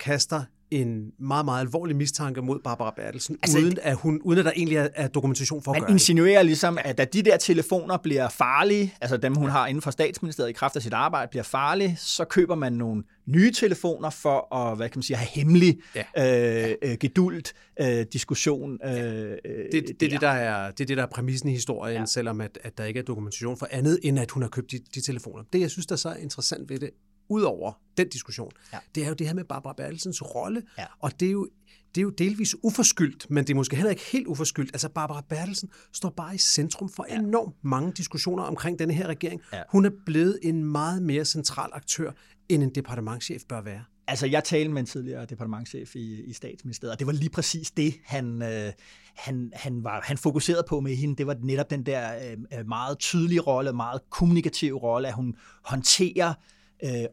[0.00, 4.44] kaster en meget, meget alvorlig mistanke mod Barbara Bertelsen, altså, uden, at hun, uden at
[4.44, 7.36] der egentlig er, er dokumentation for at Man gøre insinuerer ligesom, at da de der
[7.36, 11.30] telefoner bliver farlige, altså dem hun har inden for statsministeriet i kraft af sit arbejde,
[11.30, 15.28] bliver farlige, så køber man nogle nye telefoner for at, hvad kan man sige, have
[15.28, 16.68] hemmelig, ja.
[16.70, 18.78] øh, øh, gedult øh, diskussion.
[18.84, 19.38] Øh, det,
[19.72, 22.06] det, det, der er, det er det, der er præmissen i historien, ja.
[22.06, 24.78] selvom at, at der ikke er dokumentation for andet, end at hun har købt de,
[24.94, 25.44] de telefoner.
[25.52, 26.90] Det, jeg synes, der er så interessant ved det,
[27.28, 28.78] ud over den diskussion, ja.
[28.94, 30.84] det er jo det her med Barbara Bertelsens rolle, ja.
[31.00, 31.48] og det er jo
[31.94, 34.70] det er jo delvis uforskyldt, men det er måske heller ikke helt uforskyldt.
[34.74, 37.18] Altså Barbara Bertelsen står bare i centrum for ja.
[37.18, 39.40] enormt mange diskussioner omkring denne her regering.
[39.52, 39.62] Ja.
[39.68, 42.10] Hun er blevet en meget mere central aktør,
[42.48, 43.84] end en departementchef bør være.
[44.08, 47.70] Altså, jeg talte med en tidligere departementchef i, i statsministeriet, og det var lige præcis
[47.70, 48.72] det, han, øh,
[49.16, 51.16] han, han, var, han fokuserede på med hende.
[51.16, 56.28] Det var netop den der øh, meget tydelige rolle, meget kommunikative rolle, at hun håndterer
[56.28, 56.34] øh,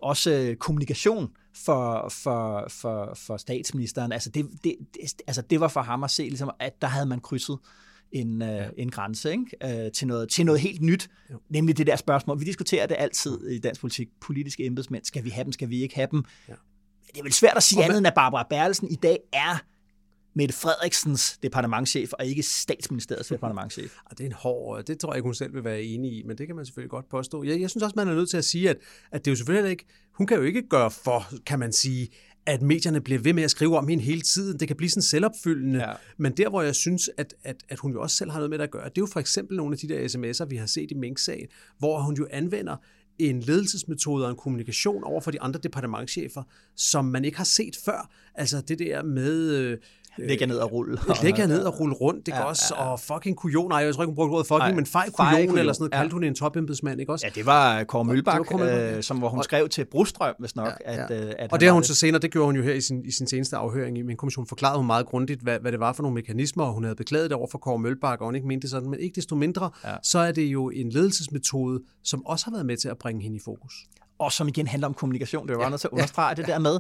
[0.02, 4.12] også kommunikation for, for, for, for statsministeren.
[4.12, 7.06] Altså det, det, det, altså det var for ham at se, ligesom, at der havde
[7.06, 7.58] man krydset
[8.12, 8.68] en, øh, ja.
[8.78, 9.86] en grænse ikke?
[9.86, 11.40] Øh, til, noget, til noget helt nyt, jo.
[11.50, 12.40] nemlig det der spørgsmål.
[12.40, 14.10] Vi diskuterer det altid i dansk politik.
[14.22, 16.24] Politiske embedsmænd, skal vi have dem, skal vi ikke have dem?
[16.48, 16.54] Ja.
[17.08, 19.64] Det er vel svært at sige andet, end at Barbara Bertelsen i dag er
[20.38, 23.96] Mette Frederiksens departementchef, og ikke statsministeriets departementchef.
[24.10, 26.38] Det er en hård, det tror jeg ikke, hun selv vil være enig i, men
[26.38, 27.44] det kan man selvfølgelig godt påstå.
[27.44, 28.78] Jeg, jeg synes også, man er nødt til at sige, at,
[29.12, 32.10] at det er jo selvfølgelig ikke, hun kan jo ikke gøre for, kan man sige,
[32.46, 34.60] at medierne bliver ved med at skrive om hende hele tiden.
[34.60, 35.80] Det kan blive sådan selvopfyldende.
[35.80, 35.94] Ja.
[36.18, 38.58] Men der, hvor jeg synes, at, at, at hun jo også selv har noget med
[38.58, 40.66] det at gøre, det er jo for eksempel nogle af de der sms'er, vi har
[40.66, 42.76] set i Mink-sagen, hvor hun jo anvender
[43.20, 46.44] en ledelsesmetode og en kommunikation over for de andre departementchefer,
[46.76, 48.12] som man ikke har set før.
[48.36, 49.78] Altså det der med...
[50.20, 50.98] Øh, Lægge ned og rulle.
[51.24, 52.74] Lægge jer ned og rulle rundt, ikke ja, også?
[52.78, 52.90] Ja, ja.
[52.90, 55.58] Og fucking kujon, nej, jeg tror ikke, hun brugte ordet fucking, Ej, men fej kujon,
[55.58, 55.98] eller sådan noget, ja.
[55.98, 57.26] kaldte hun en topembedsmand, ikke også?
[57.28, 60.74] Ja, det var Kåre Mølbak, øh, som hvor hun skrev til Brostrøm, hvis nok.
[60.86, 61.04] Ja, ja.
[61.04, 62.82] At, øh, at og det har hun så senere, det gjorde hun jo her i
[62.82, 65.80] sin, i sin seneste afhøring i min kommission, forklarede hun meget grundigt, hvad, hvad det
[65.80, 68.36] var for nogle mekanismer, og hun havde beklaget det over for Kåre Mølbak, og hun
[68.36, 69.96] ikke mente det sådan, men ikke desto mindre, ja.
[70.04, 73.38] så er det jo en ledelsesmetode, som også har været med til at bringe hende
[73.38, 73.74] i fokus.
[74.20, 75.48] Og som igen handler om kommunikation.
[75.48, 75.70] Det var ja.
[75.70, 76.34] nødt til at understrege ja.
[76.34, 76.80] det der med,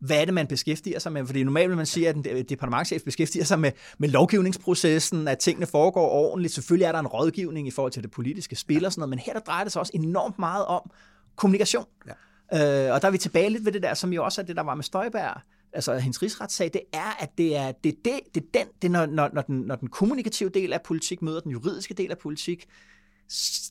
[0.00, 1.26] hvad er det, man beskæftiger sig med?
[1.26, 5.66] Fordi normalt vil man sige, at en departementchef beskæftiger sig med, med lovgivningsprocessen, at tingene
[5.66, 6.54] foregår ordentligt.
[6.54, 9.18] Selvfølgelig er der en rådgivning i forhold til det politiske spil og sådan noget, men
[9.18, 10.90] her der drejer det sig også enormt meget om
[11.36, 11.84] kommunikation.
[12.06, 12.86] Ja.
[12.88, 14.56] Øh, og der er vi tilbage lidt ved det der, som jo også er det,
[14.56, 15.40] der var med Støjberg,
[15.72, 19.06] altså hendes rigsretssag, det er, at det er, det, det, det er den, det når,
[19.06, 22.66] når, når, den, når den kommunikative del af politik møder den juridiske del af politik,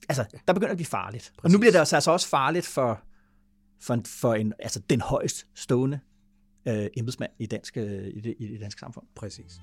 [0.10, 1.24] altså, der begynder det at blive farligt.
[1.24, 1.44] Præcis.
[1.44, 3.02] Og nu bliver det altså, også farligt for,
[3.82, 6.00] for, for en, altså den højst stående
[6.70, 9.06] øh, embedsmand i, dansk, øh, i, det, i det danske samfund.
[9.16, 9.60] Præcis.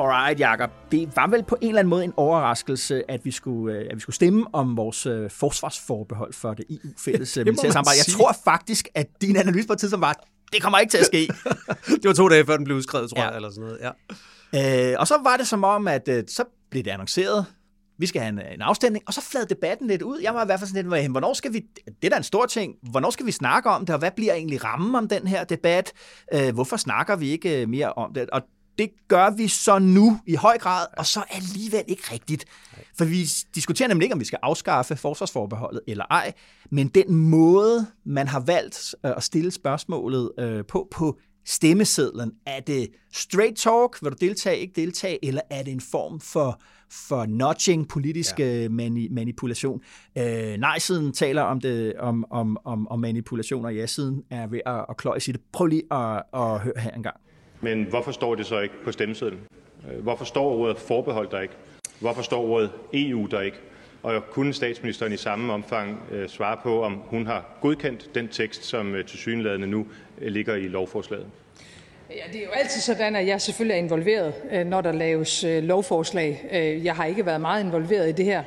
[0.00, 0.70] Alright, Jacob.
[0.92, 3.94] Det var vel på en eller anden måde en overraskelse, at vi skulle, øh, at
[3.96, 7.98] vi skulle stemme om vores øh, forsvarsforbehold for det EU-fælles militærsamarbejde.
[8.06, 11.06] Jeg tror faktisk, at din analyse på et tidspunkt var, det kommer ikke til at
[11.06, 11.28] ske.
[12.02, 13.26] det var to dage før den blev udskrevet, tror ja.
[13.26, 13.78] jeg, eller sådan noget.
[14.52, 14.92] Ja.
[14.92, 17.46] Øh, og så var det som om, at øh, så blev det annonceret,
[17.98, 20.20] vi skal have en, en afstemning, og så flad debatten lidt ud.
[20.20, 22.46] Jeg var i hvert fald sådan lidt, hvornår skal vi, det er da en stor
[22.46, 25.44] ting, hvornår skal vi snakke om det, og hvad bliver egentlig rammen om den her
[25.44, 25.92] debat?
[26.34, 28.30] Øh, hvorfor snakker vi ikke øh, mere om det?
[28.30, 28.42] Og
[28.78, 32.44] det gør vi så nu i høj grad, og så alligevel ikke rigtigt.
[32.98, 36.32] For vi diskuterer nemlig ikke, om vi skal afskaffe forsvarsforbeholdet eller ej,
[36.70, 42.60] men den måde, man har valgt øh, at stille spørgsmålet øh, på, på stemmesedlen, er
[42.60, 47.26] det straight talk, vil du deltage, ikke deltage, eller er det en form for for
[47.26, 48.64] nudging, politisk ja.
[48.64, 49.80] Øh, mani, manipulation.
[50.18, 54.84] Øh, nej-siden taler om, det, om, om, om, om manipulation, og ja-siden er ved at,
[54.88, 55.42] at kløje sig det.
[55.52, 57.16] Prøv lige at, at høre her en gang.
[57.60, 59.40] Men hvorfor står det så ikke på stemmesedlen?
[59.92, 61.54] Øh, hvorfor står ordet forbehold der ikke?
[62.00, 63.58] Hvorfor står ordet EU der ikke?
[64.02, 68.64] Og kunne statsministeren i samme omfang øh, svare på, om hun har godkendt den tekst,
[68.64, 69.86] som øh, til synlædende nu
[70.20, 71.26] ligger i lovforslaget?
[72.10, 75.44] Ja, det er jo altid sådan, at jeg selvfølgelig er involveret, øh, når der laves
[75.44, 76.48] øh, lovforslag.
[76.52, 78.42] Øh, jeg har ikke været meget involveret i det her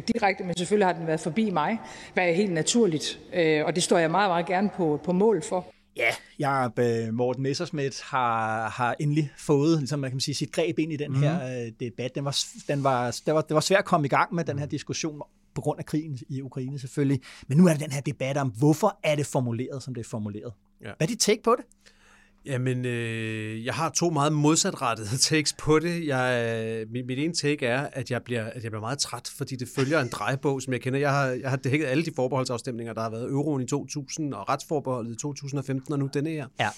[0.00, 1.78] direkte, men selvfølgelig har den været forbi mig,
[2.14, 3.20] hvad er helt naturligt.
[3.64, 5.66] Og det står jeg meget, meget gerne på, på mål for.
[5.96, 6.70] Ja, jeg,
[7.12, 11.16] Morten Messersmith har, har endelig fået ligesom man kan sige, sit greb ind i den
[11.16, 12.14] her debat.
[12.14, 14.58] Den var, den var, det, var, det var svært at komme i gang med den
[14.58, 15.22] her diskussion
[15.54, 17.20] på grund af krigen i Ukraine selvfølgelig.
[17.48, 20.08] Men nu er det den her debat om, hvorfor er det formuleret, som det er
[20.08, 20.52] formuleret.
[20.80, 20.90] Ja.
[20.96, 21.64] Hvad er dit take på det?
[22.46, 26.06] Jamen, øh, jeg har to meget modsatrettede takes på det.
[26.06, 29.56] Jeg, mit, mit ene take er, at jeg, bliver, at jeg bliver meget træt, fordi
[29.56, 30.98] det følger en drejebog, som jeg kender.
[30.98, 34.48] Jeg har, jeg har dækket alle de forbeholdsafstemninger, der har været euroen i 2000 og
[34.48, 36.46] retsforbeholdet i 2015 og nu denne her.
[36.60, 36.68] Ja.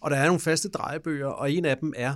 [0.00, 2.14] Og der er nogle faste drejebøger, og en af dem er,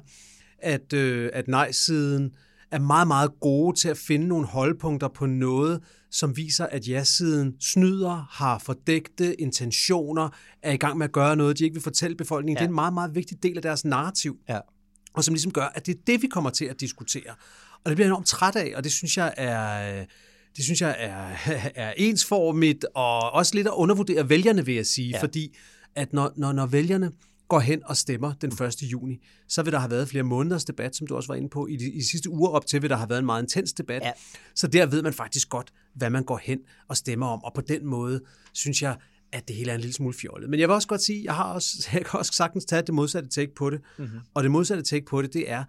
[0.58, 2.34] at, øh, at nej-siden
[2.70, 5.80] er meget, meget gode til at finde nogle holdpunkter på noget,
[6.12, 10.28] som viser, at ja-siden snyder, har fordægte intentioner,
[10.62, 12.56] er i gang med at gøre noget, de ikke vil fortælle befolkningen.
[12.56, 12.58] Ja.
[12.58, 14.36] Det er en meget, meget vigtig del af deres narrativ.
[14.48, 14.58] Ja.
[15.14, 17.34] Og som ligesom gør, at det er det, vi kommer til at diskutere.
[17.84, 20.04] Og det bliver jeg enormt træt af, og det synes jeg er...
[20.56, 21.36] Det synes jeg er,
[21.86, 25.08] er ensformigt, og også lidt at undervurdere vælgerne, vil jeg sige.
[25.08, 25.22] Ja.
[25.22, 25.56] Fordi
[25.94, 27.10] at når, når, når vælgerne
[27.52, 28.82] går hen og stemmer den 1.
[28.82, 31.66] juni, så vil der have været flere måneders debat, som du også var inde på.
[31.66, 33.72] I de, i de sidste uger op til vil der have været en meget intens
[33.72, 34.02] debat.
[34.02, 34.12] Ja.
[34.54, 37.44] Så der ved man faktisk godt, hvad man går hen og stemmer om.
[37.44, 38.20] Og på den måde
[38.52, 38.96] synes jeg,
[39.32, 40.50] at det hele er en lille smule fjollet.
[40.50, 42.94] Men jeg vil også godt sige, jeg har også, jeg kan også sagtens tage det
[42.94, 43.80] modsatte take på det.
[43.98, 44.18] Mm-hmm.
[44.34, 45.64] Og det modsatte take på det, det er,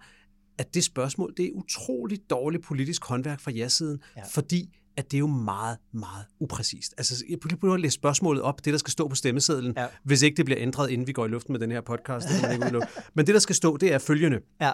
[0.58, 4.22] at det spørgsmål, det er utroligt dårligt politisk håndværk fra ja-siden, ja.
[4.30, 6.94] fordi at det er jo meget, meget upræcist.
[6.98, 9.86] Altså, jeg prøver at læse spørgsmålet op, det der skal stå på stemmesedlen, ja.
[10.02, 12.28] hvis ikke det bliver ændret, inden vi går i luften med den her podcast.
[12.28, 14.40] Det ikke Men det, der skal stå, det er følgende.
[14.60, 14.72] Ja.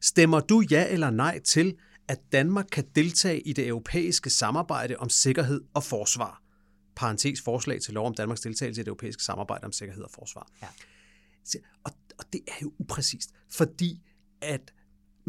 [0.00, 1.76] Stemmer du ja eller nej til,
[2.08, 6.42] at Danmark kan deltage i det europæiske samarbejde om sikkerhed og forsvar?
[6.96, 10.48] Parentes forslag til lov om Danmarks deltagelse i det europæiske samarbejde om sikkerhed og forsvar.
[10.62, 10.66] Ja.
[11.84, 14.00] Og, og det er jo upræcist, fordi
[14.40, 14.72] at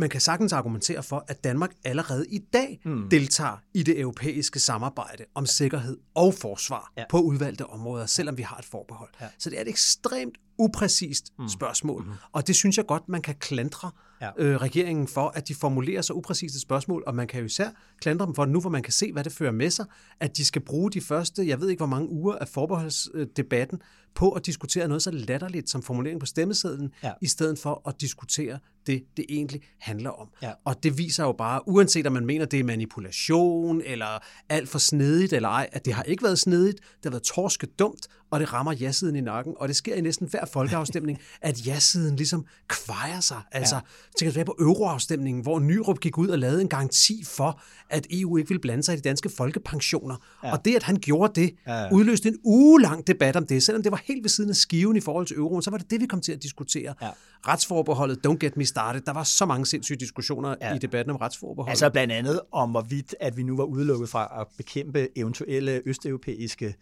[0.01, 3.09] man kan sagtens argumentere for, at Danmark allerede i dag mm.
[3.09, 7.03] deltager i det europæiske samarbejde om sikkerhed og forsvar ja.
[7.09, 9.09] på udvalgte områder, selvom vi har et forbehold.
[9.21, 9.27] Ja.
[9.39, 11.47] Så det er et ekstremt upræcist mm.
[11.47, 12.11] spørgsmål, mm.
[12.31, 14.29] og det synes jeg godt, man kan klandre ja.
[14.37, 17.69] øh, regeringen for, at de formulerer så upræcise spørgsmål, og man kan jo især
[18.01, 19.85] klandre dem for nu, hvor man kan se, hvad det fører med sig,
[20.19, 23.81] at de skal bruge de første, jeg ved ikke hvor mange uger af forbeholdsdebatten
[24.15, 27.11] på at diskutere noget så latterligt som formulering på stemmesedlen, ja.
[27.21, 30.27] i stedet for at diskutere det, det egentlig handler om.
[30.41, 30.51] Ja.
[30.65, 34.79] Og det viser jo bare, uanset om man mener, det er manipulation, eller alt for
[34.79, 38.39] snedigt eller ej, at det har ikke været snedigt, det har været torske dumt, og
[38.39, 39.53] det rammer ja-siden i nakken.
[39.57, 43.41] Og det sker i næsten hver folkeafstemning, at ja-siden ligesom kvejer sig.
[43.51, 43.81] Altså, ja.
[44.17, 48.37] tænker tilbage på euroafstemningen, hvor Nyrup gik ud og lavede en garanti for, at EU
[48.37, 50.15] ikke ville blande sig i de danske folkepensioner.
[50.43, 50.51] Ja.
[50.51, 51.91] Og det, at han gjorde det, ja, ja.
[51.91, 53.63] udløste en uge lang debat om det.
[53.63, 55.91] Selvom det var helt ved siden af skiven i forhold til euroen, så var det
[55.91, 56.93] det, vi kom til at diskutere.
[57.01, 57.09] Ja.
[57.47, 59.01] Retsforbeholdet, don't get me started.
[59.01, 60.75] Der var så mange sindssyge diskussioner ja.
[60.75, 61.71] i debatten om retsforbeholdet.
[61.71, 66.75] Altså blandt andet om, hvorvidt at vi nu var udelukket fra at bekæmpe eventuelle østeuropæiske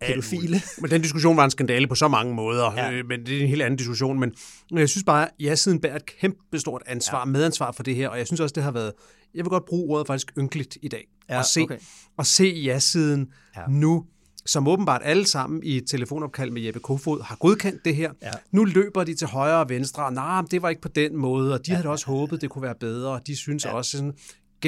[0.00, 0.62] pædofile.
[0.80, 2.92] Men den diskussion var en skandale på så mange måder, ja.
[2.92, 4.20] øh, men det er en helt anden diskussion.
[4.20, 4.32] Men
[4.70, 7.24] jeg synes bare, at ja-siden bærer et kæmpe stort ansvar, ja.
[7.24, 8.92] medansvar for det her, og jeg synes også, det har været,
[9.34, 11.78] jeg vil godt bruge ordet faktisk ynkeligt i dag, ja, at se, okay.
[12.16, 13.62] og se ja-siden ja.
[13.68, 14.04] nu
[14.46, 18.12] som åbenbart alle sammen i telefonopkald med Jeppe Kofod har godkendt det her.
[18.22, 18.30] Ja.
[18.50, 21.54] Nu løber de til højre og venstre, og nej, det var ikke på den måde,
[21.54, 23.72] og de ja, havde også ja, håbet, det kunne være bedre, og de synes ja.
[23.72, 24.12] også sådan,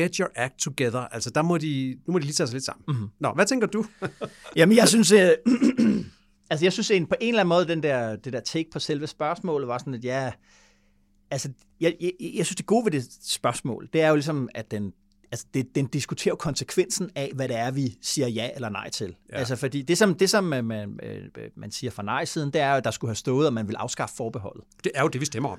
[0.00, 1.00] get your act together.
[1.00, 2.84] Altså, der må de, nu må de lige tage sig lidt sammen.
[2.88, 3.08] Mm-hmm.
[3.20, 3.84] Nå, hvad tænker du?
[4.56, 5.30] Jamen, jeg synes, øh,
[6.50, 9.06] altså, jeg synes på en eller anden måde, den der, det der take på selve
[9.06, 10.32] spørgsmålet var sådan, at ja,
[11.30, 11.48] altså,
[11.80, 14.92] jeg, jeg, jeg synes, det gode ved det spørgsmål, det er jo ligesom, at den,
[15.32, 19.16] altså det, den diskuterer konsekvensen af, hvad det er, vi siger ja eller nej til.
[19.32, 19.36] Ja.
[19.36, 21.00] Altså fordi det, som, det, som man, man,
[21.56, 23.76] man siger fra nej-siden, det er jo, at der skulle have stået, at man vil
[23.76, 24.64] afskaffe forbeholdet.
[24.84, 25.58] Det er jo det, vi stemmer om.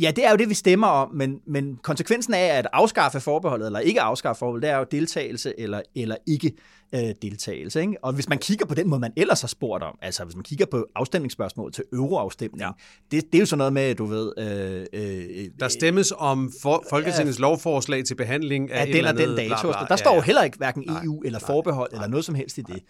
[0.00, 3.66] Ja, det er jo det, vi stemmer om, men, men konsekvensen af at afskaffe forbeholdet,
[3.66, 6.52] eller ikke afskaffe forbeholdet, det er jo deltagelse eller, eller ikke
[6.94, 7.80] øh, deltagelse.
[7.80, 7.96] Ikke?
[8.02, 10.42] Og hvis man kigger på den måde, man ellers har spurgt om, altså hvis man
[10.42, 12.70] kigger på afstemningsspørgsmål til euroafstemning, ja.
[13.10, 14.32] det, det er jo sådan noget med, du ved...
[14.38, 19.16] Øh, øh, der stemmes om for, Folketingets øh, lovforslag til behandling af, af den og
[19.16, 19.68] den dato.
[19.68, 19.86] Bla, bla.
[19.88, 22.62] Der står jo heller ikke hverken EU eller forbehold nej, eller noget som helst i
[22.62, 22.82] det.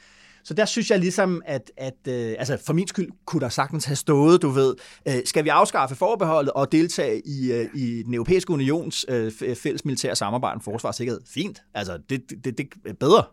[0.45, 3.85] Så der synes jeg ligesom, at, at øh, altså for min skyld kunne der sagtens
[3.85, 4.75] have stået, du ved,
[5.09, 9.85] øh, skal vi afskaffe forbeholdet og deltage i, øh, i den europæiske unions øh, fælles
[9.85, 11.21] militære samarbejde om forsvar og sikkerhed?
[11.27, 11.63] Fint.
[11.75, 13.25] Altså, det, det, det er bedre.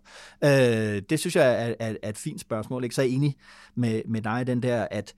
[0.44, 2.84] Øh, det synes jeg er, er, er et fint spørgsmål.
[2.84, 2.96] Ikke?
[2.96, 3.36] Så er jeg enig
[3.76, 5.14] med, med dig den der, at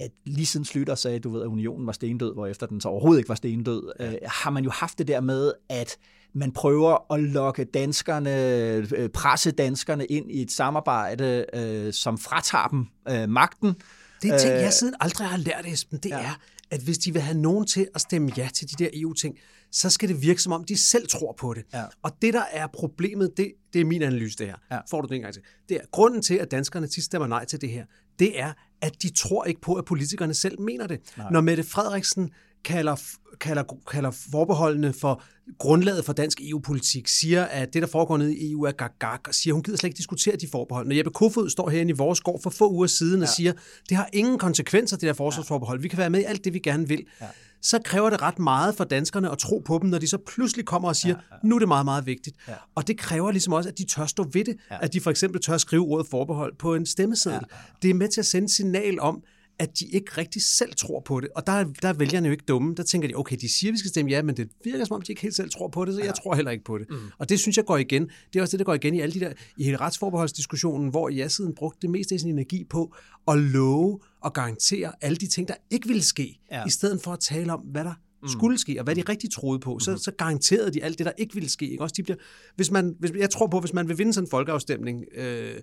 [0.00, 2.88] at lige siden Slytter sagde, du ved, at unionen var stendød, hvor efter den så
[2.88, 5.96] overhovedet ikke var stendød, øh, har man jo haft det der med, at
[6.32, 12.68] man prøver at lokke danskerne, øh, presse danskerne ind i et samarbejde, øh, som fratager
[12.68, 13.74] dem øh, magten.
[14.22, 16.20] Det er ting, jeg siden aldrig har lært, Esben, det ja.
[16.20, 19.38] er, at hvis de vil have nogen til at stemme ja til de der EU-ting,
[19.72, 21.64] så skal det virke som om, de selv tror på det.
[21.74, 21.84] Ja.
[22.02, 24.56] Og det, der er problemet, det, det er min analyse, det her.
[24.70, 24.78] Ja.
[24.90, 25.42] Får du det en gang til.
[25.68, 27.84] Det er grunden til, at danskerne tit stemmer nej til det her,
[28.18, 31.00] det er, at de tror ikke på, at politikerne selv mener det.
[31.16, 31.30] Nej.
[31.30, 32.30] Når Mette Frederiksen
[32.66, 32.96] kalder,
[33.40, 35.22] kalder, kalder forbeholdene for
[35.58, 39.34] grundlaget for dansk EU-politik, siger, at det, der foregår nede i EU, er gag-gag, og
[39.34, 40.86] siger, at hun gider slet ikke diskutere de forbehold.
[40.86, 43.22] Når Jeppe Kofod står herinde i vores gård for få uger siden ja.
[43.22, 43.52] og siger,
[43.88, 45.80] det har ingen konsekvenser, det der forsvarsforbehold.
[45.80, 47.04] Vi kan være med i alt det, vi gerne vil.
[47.20, 47.26] Ja.
[47.62, 50.64] Så kræver det ret meget for danskerne at tro på dem, når de så pludselig
[50.64, 51.48] kommer og siger, ja, ja.
[51.48, 52.36] nu er det meget, meget vigtigt.
[52.48, 52.54] Ja.
[52.74, 54.56] Og det kræver ligesom også, at de tør stå ved det.
[54.70, 54.78] Ja.
[54.80, 57.40] At de for eksempel tør skrive ordet forbehold på en stemmeseddel.
[57.50, 57.56] Ja.
[57.82, 59.22] Det er med til at sende signal om,
[59.58, 61.28] at de ikke rigtig selv tror på det.
[61.36, 62.74] Og der, der er vælgerne jo ikke dumme.
[62.74, 65.02] Der tænker de, okay, de siger, vi skal stemme ja, men det virker som om,
[65.02, 66.86] de ikke helt selv tror på det, så jeg tror heller ikke på det.
[66.90, 66.96] Mm.
[67.18, 68.10] Og det synes jeg går igen.
[68.32, 71.08] Det er også det, der går igen i alle de der, i hele retsforbeholdsdiskussionen, hvor
[71.08, 72.94] ja-siden brugte det meste af sin energi på
[73.28, 76.66] at love og garantere alle de ting, der ikke ville ske, ja.
[76.66, 78.28] i stedet for at tale om, hvad der mm.
[78.28, 79.98] skulle ske, og hvad de rigtig troede på, så, mm.
[79.98, 81.70] så garanterede de alt det, der ikke ville ske.
[81.70, 81.82] Ikke?
[81.82, 82.16] Også de bliver,
[82.56, 85.56] hvis man, hvis, jeg tror på, hvis man vil vinde sådan en folkeafstemning øh,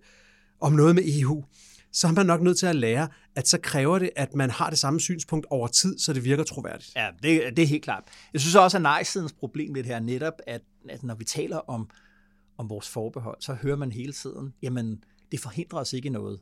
[0.61, 1.43] om noget med EU,
[1.93, 4.69] så er man nok nødt til at lære, at så kræver det, at man har
[4.69, 6.91] det samme synspunkt over tid, så det virker troværdigt.
[6.95, 8.03] Ja, det, det er helt klart.
[8.33, 11.89] Jeg synes også, at nej-sidens problem lidt her netop, at, at når vi taler om,
[12.57, 16.39] om vores forbehold, så hører man hele tiden, jamen, det forhindrer os ikke noget.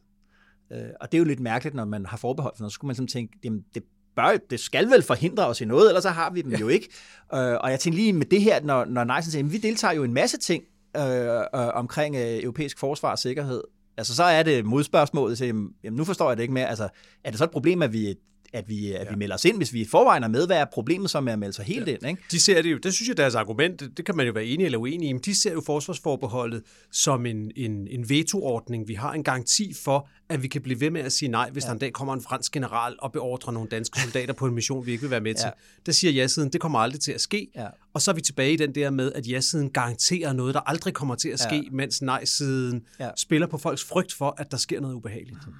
[0.72, 2.90] Øh, og det er jo lidt mærkeligt, når man har forbehold for noget, så skulle
[2.90, 3.84] man sådan tænke, jamen, det
[4.16, 6.60] bør, det skal vel forhindre os i noget, ellers så har vi dem ja.
[6.60, 6.90] jo ikke.
[7.34, 10.02] Øh, og jeg tænker lige med det her, når, når Nejsen siger, vi deltager jo
[10.02, 10.64] i en masse ting
[10.98, 13.62] øh, øh, omkring øh, europæisk forsvar og sikkerhed,
[13.98, 15.48] altså så er det modspørgsmålet til,
[15.84, 16.90] jamen nu forstår jeg det ikke mere, altså
[17.24, 18.16] er det så et problem, at vi
[18.54, 19.10] at vi, at ja.
[19.10, 21.34] vi melder os ind, hvis vi i forvejen er med, hvad er problemet som er
[21.34, 21.94] at melde sig helt ja.
[21.94, 22.08] ind?
[22.08, 22.22] Ikke?
[22.32, 24.66] De ser det jo, det synes jeg deres argument, det kan man jo være enig
[24.66, 28.88] eller uenig i, men de ser jo forsvarsforbeholdet som en, en, en vetoordning.
[28.88, 31.64] Vi har en garanti for, at vi kan blive ved med at sige nej, hvis
[31.64, 31.68] ja.
[31.68, 34.86] der en dag kommer en fransk general og beordrer nogle danske soldater på en mission,
[34.86, 35.46] vi ikke vil være med til.
[35.46, 35.52] Ja.
[35.86, 37.48] Der siger ja-siden, det kommer aldrig til at ske.
[37.56, 37.68] Ja.
[37.94, 40.94] Og så er vi tilbage i den der med, at ja-siden garanterer noget, der aldrig
[40.94, 41.72] kommer til at ske, ja.
[41.72, 43.10] mens nej-siden ja.
[43.18, 45.48] spiller på folks frygt for, at der sker noget ubehageligt.
[45.48, 45.54] Mm.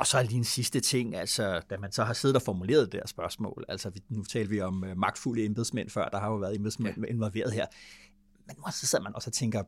[0.00, 3.00] Og så lige en sidste ting, altså, da man så har siddet og formuleret det
[3.00, 6.56] her spørgsmål, altså nu taler vi om uh, magtfulde embedsmænd før, der har jo været
[6.56, 7.06] embedsmænd ja.
[7.06, 7.66] involveret her,
[8.46, 9.62] men nu så sidder man også og tænker,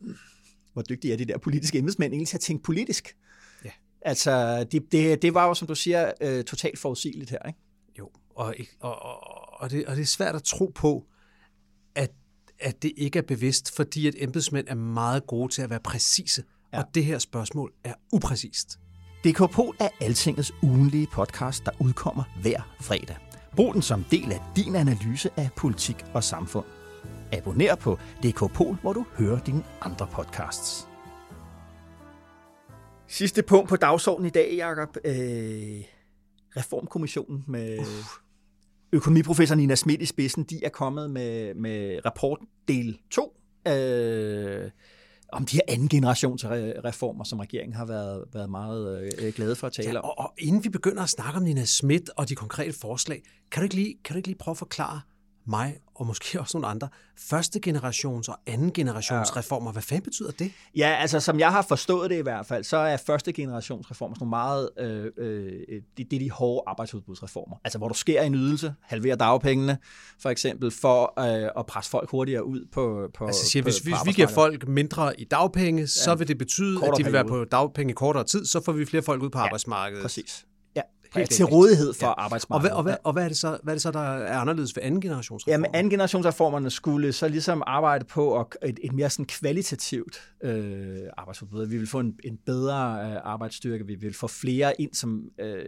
[0.00, 0.16] hmm,
[0.72, 3.16] hvor dygtige er de der politiske embedsmænd egentlig til at tænke politisk?
[3.64, 3.70] Ja.
[4.00, 7.58] Altså, det, det, det var jo, som du siger, uh, totalt forudsigeligt her, ikke?
[7.98, 11.06] Jo, og, og, og, og, det, og det er svært at tro på,
[11.94, 12.10] at,
[12.58, 16.44] at det ikke er bevidst, fordi at embedsmænd er meget gode til at være præcise,
[16.72, 16.78] ja.
[16.78, 18.78] og det her spørgsmål er upræcist.
[19.24, 23.16] DKPol er Altingets ugenlige podcast, der udkommer hver fredag.
[23.56, 26.64] Brug den som del af din analyse af politik og samfund.
[27.32, 30.88] Abonner på DKPol, hvor du hører dine andre podcasts.
[33.06, 34.96] Sidste punkt på dagsordenen i dag, Jacob.
[35.04, 35.14] Øh,
[36.56, 37.88] Reformkommissionen med Uff.
[38.92, 43.40] økonomiprofessor Nina Schmidt i spidsen, de er kommet med, med rapport del 2.
[43.68, 44.70] Øh,
[45.32, 46.44] om de her anden generations
[46.84, 50.04] reformer, som regeringen har været, været meget øh, glade for at tale ja, om.
[50.04, 53.60] Og, og inden vi begynder at snakke om Nina Schmidt og de konkrete forslag, kan
[53.60, 55.00] du ikke lige, kan du ikke lige prøve at forklare
[55.48, 59.38] mig og måske også nogle andre, første generations og anden generations ja.
[59.38, 59.72] reformer.
[59.72, 60.52] Hvad fanden betyder det?
[60.76, 64.14] Ja, altså som jeg har forstået det i hvert fald, så er første generations reformer
[64.14, 65.52] sådan meget, øh, øh,
[65.96, 67.56] det, det er de hårde arbejdsudbudsreformer.
[67.64, 69.78] Altså hvor du sker en ydelse, halverer dagpengene
[70.20, 73.80] for eksempel, for øh, at presse folk hurtigere ud på, på Altså siger, på, hvis,
[73.80, 75.86] på hvis vi giver folk mindre i dagpenge, ja.
[75.86, 78.72] så vil det betyde, at de vil være på dagpenge i kortere tid, så får
[78.72, 80.02] vi flere folk ud på ja, arbejdsmarkedet.
[80.02, 80.44] præcis
[81.30, 82.12] til rådighed for ja.
[82.12, 82.76] arbejdsmarkedet.
[82.76, 84.38] Og, hvad, og, hvad, og hvad, er det så, hvad er det så, der er
[84.38, 85.52] anderledes for anden generationsreformer?
[85.52, 90.98] Jamen, anden generationsreformerne skulle så ligesom arbejde på at, et, et mere sådan kvalitativt øh,
[91.16, 91.66] arbejdsudbud.
[91.66, 95.64] Vi vil få en, en bedre øh, arbejdsstyrke, vi vil få flere ind, som øh,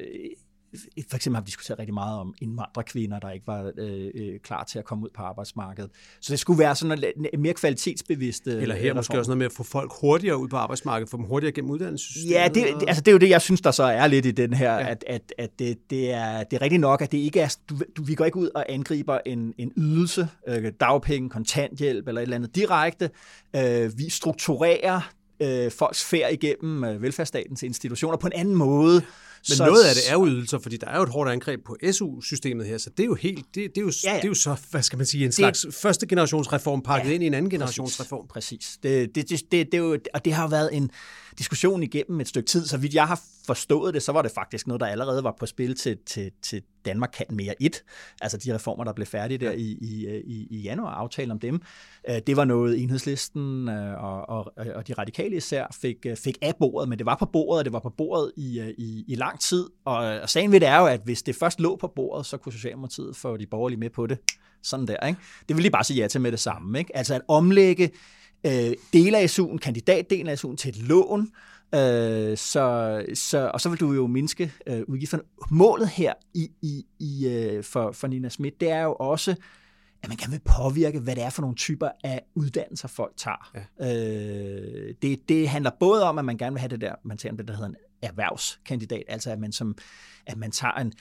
[1.08, 4.64] for eksempel har vi diskuteret rigtig meget om indvandrerkvinder, der ikke var øh, øh, klar
[4.64, 5.90] til at komme ud på arbejdsmarkedet.
[6.20, 7.04] Så det skulle være sådan
[7.34, 10.48] en mere kvalitetsbevidst øh, Eller her måske også noget med at få folk hurtigere ud
[10.48, 12.34] på arbejdsmarkedet, få dem hurtigere gennem uddannelsessystemet.
[12.34, 14.30] Ja, det, det, altså det er jo det, jeg synes, der så er lidt i
[14.30, 14.90] den her, ja.
[14.90, 17.76] at, at, at det, det, er, det er rigtigt nok, at det ikke er, du,
[17.96, 22.22] du, vi går ikke ud og angriber en, en ydelse, øh, dagpenge, kontanthjælp eller et
[22.22, 23.10] eller andet direkte.
[23.56, 25.10] Øh, vi strukturerer
[25.42, 29.02] øh, folks færd igennem øh, velfærdsstatens institutioner på en anden måde,
[29.48, 31.64] men så, noget af det er jo ydelser, fordi der er jo et hårdt angreb
[31.64, 34.16] på SU-systemet her, så det er jo helt, det, det, er, jo, ja, ja.
[34.16, 37.14] det er jo så, hvad skal man sige, en slags det, første generationsreform pakket ja,
[37.14, 38.28] ind i en anden generationsreform.
[38.28, 38.78] Præcis.
[38.82, 40.90] Det, det, det, det, det, er jo, og det har været en
[41.40, 44.66] diskussion igennem et stykke tid, så vidt jeg har forstået det, så var det faktisk
[44.66, 47.84] noget, der allerede var på spil til, til, til Danmark kan mere et.
[48.20, 51.60] Altså de reformer, der blev færdige der i, i, i, i januar, aftale om dem.
[52.08, 56.38] Øh, det var noget enhedslisten øh, og, og, og de radikale især fik, øh, fik
[56.42, 59.14] af bordet, men det var på bordet, og det var på bordet i, i, i
[59.14, 59.66] lang tid.
[59.84, 62.36] Og, og sagen ved det er jo, at hvis det først lå på bordet, så
[62.36, 64.18] kunne Socialdemokratiet få de borgerlige med på det.
[64.62, 65.20] Sådan der, ikke?
[65.48, 66.96] Det vil de bare sige ja til med det samme, ikke?
[66.96, 67.90] Altså at omlægge
[68.46, 71.20] øh, dele af SU'en, kandidatdelen af SU'en til et lån,
[71.74, 75.22] øh, så, så, og så vil du jo mindske øh, udgifterne.
[75.50, 79.34] Målet her i, i, i, øh, for, for Nina Schmidt, det er jo også,
[80.02, 83.52] at man kan vil påvirke, hvad det er for nogle typer af uddannelser, folk tager.
[83.80, 83.94] Ja.
[83.94, 87.34] Øh, det, det handler både om, at man gerne vil have det der, man tager
[87.34, 89.76] det, der hedder en erhvervskandidat, altså at man, som,
[90.26, 90.92] at man tager en,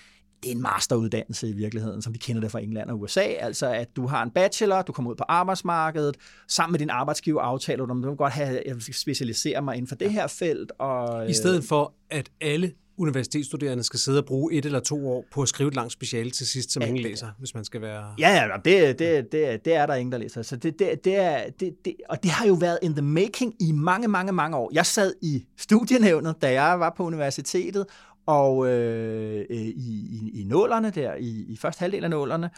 [0.43, 3.21] det er en masteruddannelse i virkeligheden, som vi kender det fra England og USA.
[3.21, 7.41] Altså, at du har en bachelor, du kommer ud på arbejdsmarkedet, sammen med din arbejdsgiver
[7.41, 10.71] aftaler du, om du godt have, jeg vil specialisere mig inden for det her felt.
[10.79, 15.25] Og, I stedet for, at alle universitetsstuderende skal sidde og bruge et eller to år
[15.31, 17.81] på at skrive et langt speciale til sidst, som ja, ingen læser, hvis man skal
[17.81, 18.13] være...
[18.19, 20.41] Ja, ja, det, det, det, det er der ingen, der læser.
[20.41, 23.55] Så det, det, det er, det, det, og det har jo været in the making
[23.59, 24.69] i mange, mange, mange år.
[24.73, 27.85] Jeg sad i studienævnet, da jeg var på universitetet,
[28.25, 32.49] og øh, i, i, i nålerne der, i, i første halvdel af nålerne,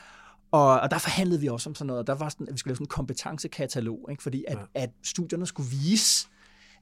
[0.51, 2.71] og, og der forhandlede vi også om sådan noget, der var sådan, at vi skulle
[2.71, 4.23] lave sådan en kompetencekatalog, ikke?
[4.23, 4.81] fordi at, ja.
[4.81, 6.27] at studierne skulle vise,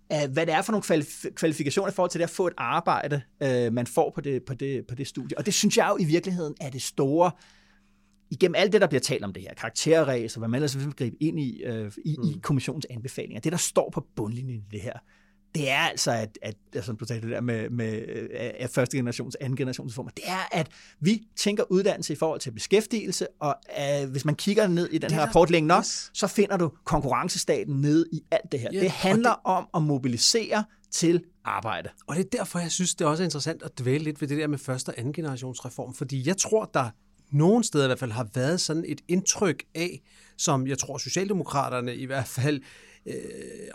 [0.10, 2.54] at, hvad det er for nogle kvalif- kvalifikationer i forhold til det at få et
[2.58, 5.38] arbejde, øh, man får på det, på, det, på det studie.
[5.38, 7.32] Og det synes jeg jo i virkeligheden er det store,
[8.32, 10.94] igennem alt det, der bliver talt om det her, karakterræs og hvad man ellers vil
[10.94, 12.30] gribe ind i, øh, i, mm.
[12.30, 15.00] i kommissionens anbefalinger, det der står på bundlinjen i det her,
[15.56, 18.02] det er altså, at, at som du sagde det der med, med
[18.60, 20.68] at første generations, anden generations former, det er, at
[21.00, 23.56] vi tænker uddannelse i forhold til beskæftigelse, og
[24.04, 26.12] uh, hvis man kigger ned i den her rapport længe nok, yes.
[26.14, 28.70] så finder du konkurrencestaten ned i alt det her.
[28.74, 31.90] Ja, det handler det, om at mobilisere til arbejde.
[32.08, 34.38] Og det er derfor, jeg synes, det er også interessant at dvæle lidt ved det
[34.38, 36.90] der med første og anden generations reform, fordi jeg tror, der
[37.32, 40.02] nogen steder i hvert fald har været sådan et indtryk af,
[40.38, 42.62] som jeg tror Socialdemokraterne i hvert fald
[43.10, 43.16] øh,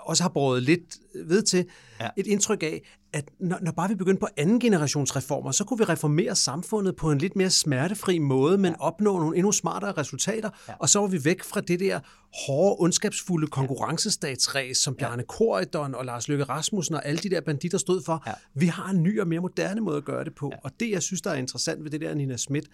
[0.00, 1.66] også har båret lidt ved til,
[2.00, 2.08] ja.
[2.16, 2.82] et indtryk af,
[3.12, 6.96] at når, når bare vi begyndte på anden generations reformer, så kunne vi reformere samfundet
[6.96, 8.80] på en lidt mere smertefri måde, men ja.
[8.80, 10.74] opnå nogle endnu smartere resultater, ja.
[10.78, 12.00] og så var vi væk fra det der
[12.46, 15.26] hårde, ondskabsfulde konkurrencestatsræs, som Bjarne ja.
[15.26, 18.22] Korydon og Lars Løkke Rasmussen og alle de der banditter stod for.
[18.26, 18.32] Ja.
[18.54, 20.58] Vi har en ny og mere moderne måde at gøre det på, ja.
[20.64, 22.66] og det, jeg synes, der er interessant ved det der Nina Schmidt,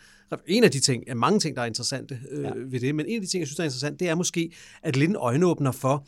[0.46, 2.50] en af de ting, mange ting, der er interessante øh, ja.
[2.56, 4.52] ved det, men en af de ting, jeg synes, der er interessant, det er måske,
[4.82, 6.06] at lidt en øjenåbner for,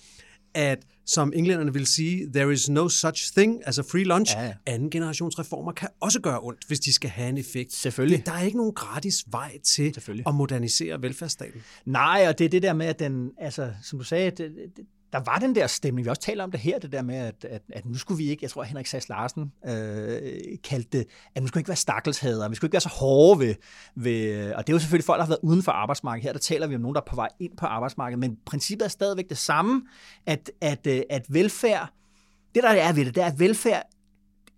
[0.54, 4.32] at som englænderne vil sige, there is no such thing as a free lunch.
[4.36, 4.52] Ja, ja.
[4.66, 7.72] Anden generations reformer kan også gøre ondt, hvis de skal have en effekt.
[7.72, 8.26] Selvfølgelig.
[8.26, 9.94] Der er ikke nogen gratis vej til
[10.26, 11.60] at modernisere velfærdsstaten.
[11.84, 14.86] Nej, og det er det der med, at den, altså, som du sagde, det, det,
[15.12, 17.44] der var den der stemning, vi også taler om det her, det der med, at,
[17.44, 21.42] at, at nu skulle vi ikke, jeg tror Henrik Sass Larsen øh, kaldte det, at
[21.42, 23.54] nu skulle ikke være stakkelshader, vi skulle ikke være så hårde ved,
[23.94, 26.22] ved, og det er jo selvfølgelig folk, der har været uden for arbejdsmarkedet.
[26.24, 28.84] Her der taler vi om nogen, der er på vej ind på arbejdsmarkedet, men princippet
[28.84, 29.82] er stadigvæk det samme,
[30.26, 31.92] at, at, øh, at velfærd,
[32.54, 33.82] det der er ved det, det er, at velfærd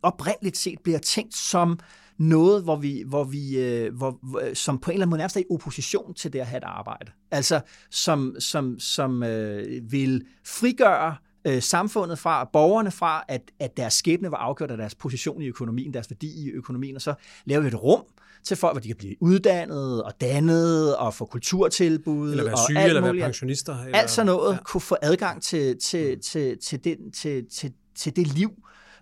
[0.03, 1.79] oprindeligt set bliver tænkt som
[2.19, 4.21] noget, hvor vi, hvor vi, øh, hvor,
[4.55, 6.65] som på en eller anden måde nærmest er i opposition til det at have et
[6.65, 7.13] arbejde.
[7.31, 7.61] Altså
[7.91, 14.31] som, som, som øh, vil frigøre øh, samfundet fra, borgerne fra, at, at deres skæbne
[14.31, 17.69] var afgjort af deres position i økonomien, deres værdi i økonomien, og så laver vi
[17.69, 18.03] et rum
[18.45, 22.31] til folk, hvor de kan blive uddannet og dannet og få kulturtilbud.
[22.31, 23.85] Eller være syge, og eller være pensionister.
[23.85, 24.59] Eller, alt sådan noget ja.
[24.65, 28.51] kunne få adgang til, til, til, til, den, til, til, til det liv.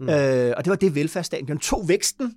[0.01, 0.09] Mm.
[0.09, 1.49] Øh, og det var det velfærdsstaten.
[1.49, 2.35] Den tog væksten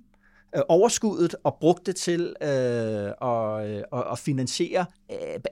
[0.56, 4.84] øh, overskuddet og brugte det til øh, at, øh, at finansiere,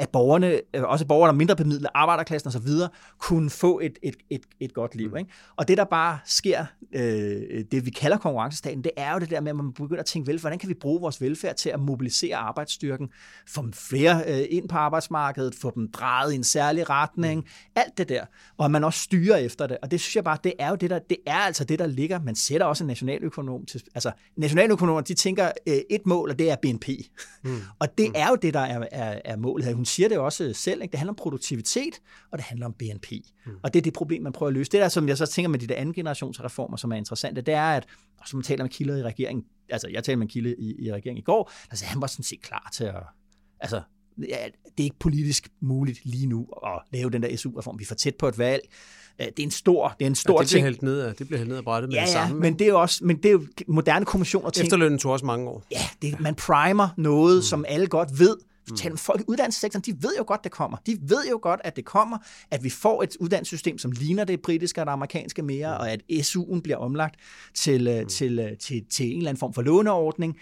[0.01, 2.69] at borgerne, øh, også borgere, der mindre bemidlede, arbejderklassen osv.,
[3.19, 5.11] kunne få et, et, et, et godt liv.
[5.11, 5.17] Mm.
[5.17, 5.31] Ikke?
[5.57, 9.41] Og det, der bare sker, øh, det vi kalder konkurrencestaten, det er jo det der
[9.41, 11.81] med, at man begynder at tænke, vel, hvordan kan vi bruge vores velfærd til at
[11.81, 13.09] mobilisere arbejdsstyrken,
[13.49, 17.47] få flere øh, ind på arbejdsmarkedet, få dem drejet i en særlig retning, mm.
[17.77, 18.25] alt det der,
[18.59, 19.79] og at man også styrer efter det.
[19.83, 21.87] Og det synes jeg bare, det er jo det, der, det er altså det, der
[21.87, 22.21] ligger.
[22.21, 26.39] Man sætter også en nationaløkonom til, altså nationaløkonom økonomer, de tænker øh, et mål, og
[26.39, 26.89] det er BNP.
[27.45, 27.61] Mm.
[27.81, 28.15] og det mm.
[28.17, 29.75] er jo det, der er, er, er målet her.
[29.75, 30.83] Hun siger det også selv.
[30.83, 30.93] Ikke?
[30.93, 33.13] Det handler om produktivitet, og det handler om BNP.
[33.47, 33.53] Mm.
[33.63, 34.71] Og det er det problem, man prøver at løse.
[34.71, 37.41] Det der, som jeg så tænker med de der anden generations reformer, som er interessante,
[37.41, 37.87] det er, at
[38.27, 40.93] som man taler med kilder i regeringen, altså jeg talte med en kilde i, i
[40.93, 43.03] regeringen i går, der sagde, han var sådan set klar til at,
[43.61, 43.83] altså
[44.19, 44.33] det
[44.79, 47.79] er ikke politisk muligt lige nu at lave den der SU-reform.
[47.79, 48.63] Vi er for tæt på et valg.
[49.21, 50.65] Øh, det er en stor, det er en stor ja, det ting.
[50.65, 52.35] Hældt ned af, det bliver hældt ned af brættet med ja, det samme.
[52.35, 54.65] Ja, men det er jo også, men det er jo moderne kommissioner ting.
[54.65, 55.63] Efterlønnen tog også mange år.
[55.71, 57.43] Ja, det, man primer noget, mm.
[57.43, 58.37] som alle godt ved.
[58.71, 58.77] Mm.
[58.77, 60.77] Taler folk i uddannelsessektoren, de ved jo godt, det kommer.
[60.87, 62.19] De ved jo godt, at det kommer,
[62.51, 65.81] at vi får et uddannelsessystem, som ligner det britiske og det amerikanske mere, mm.
[65.81, 67.21] og at SU'en bliver omlagt
[67.55, 68.09] til, øh, mm.
[68.09, 70.37] til, til, øh, til, til en eller anden form for låneordning.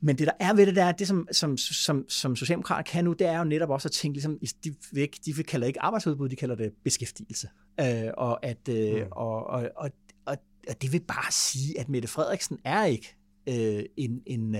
[0.00, 3.04] Men det, der er ved det, der er, det som, som, som, som Socialdemokrater kan
[3.04, 6.28] nu, det er jo netop også at tænke, ligesom, de, væk, de kalder ikke arbejdsudbud,
[6.28, 7.48] de kalder det beskæftigelse.
[7.80, 9.08] Øh, og, at, øh, mm.
[9.10, 9.90] og, og, og,
[10.26, 10.36] og,
[10.68, 13.16] og det vil bare sige, at Mette Frederiksen er ikke
[13.48, 14.56] øh, en, en,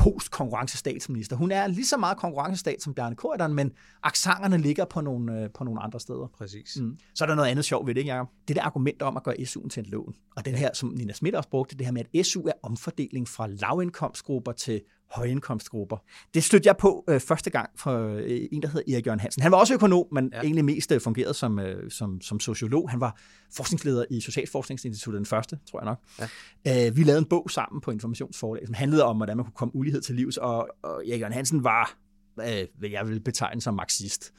[0.00, 1.36] post-konkurrencestatsminister.
[1.36, 3.72] Hun er lige så meget konkurrencestat som Bjarne Korydon, men
[4.02, 6.26] aksangerne ligger på nogle, øh, på nogle andre steder.
[6.38, 6.76] Præcis.
[6.80, 6.98] Mm.
[7.14, 8.28] Så er der noget andet sjovt ved det, ikke, Jacob?
[8.48, 11.12] Det der argument om at gøre SU'en til en lån, og den her, som Nina
[11.12, 14.80] Schmidt også brugte, det her med, at SU er omfordeling fra lavindkomstgrupper til
[15.10, 15.96] højindkomstgrupper.
[16.34, 19.42] Det stødte jeg på øh, første gang for øh, en, der hedder Erik Jørgen Hansen.
[19.42, 20.40] Han var også økonom, men ja.
[20.40, 22.90] egentlig mest øh, fungerede som, øh, som, som sociolog.
[22.90, 23.20] Han var
[23.56, 26.28] forskningsleder i Socialforskningsinstituttet, den første, tror jeg nok.
[26.64, 26.88] Ja.
[26.88, 29.76] Øh, vi lavede en bog sammen på informationsforlag, som handlede om, hvordan man kunne komme
[29.76, 31.96] ulighed til livs, og, og Erik Jørgen Hansen var
[32.40, 34.32] øh, jeg vil betegne som marxist.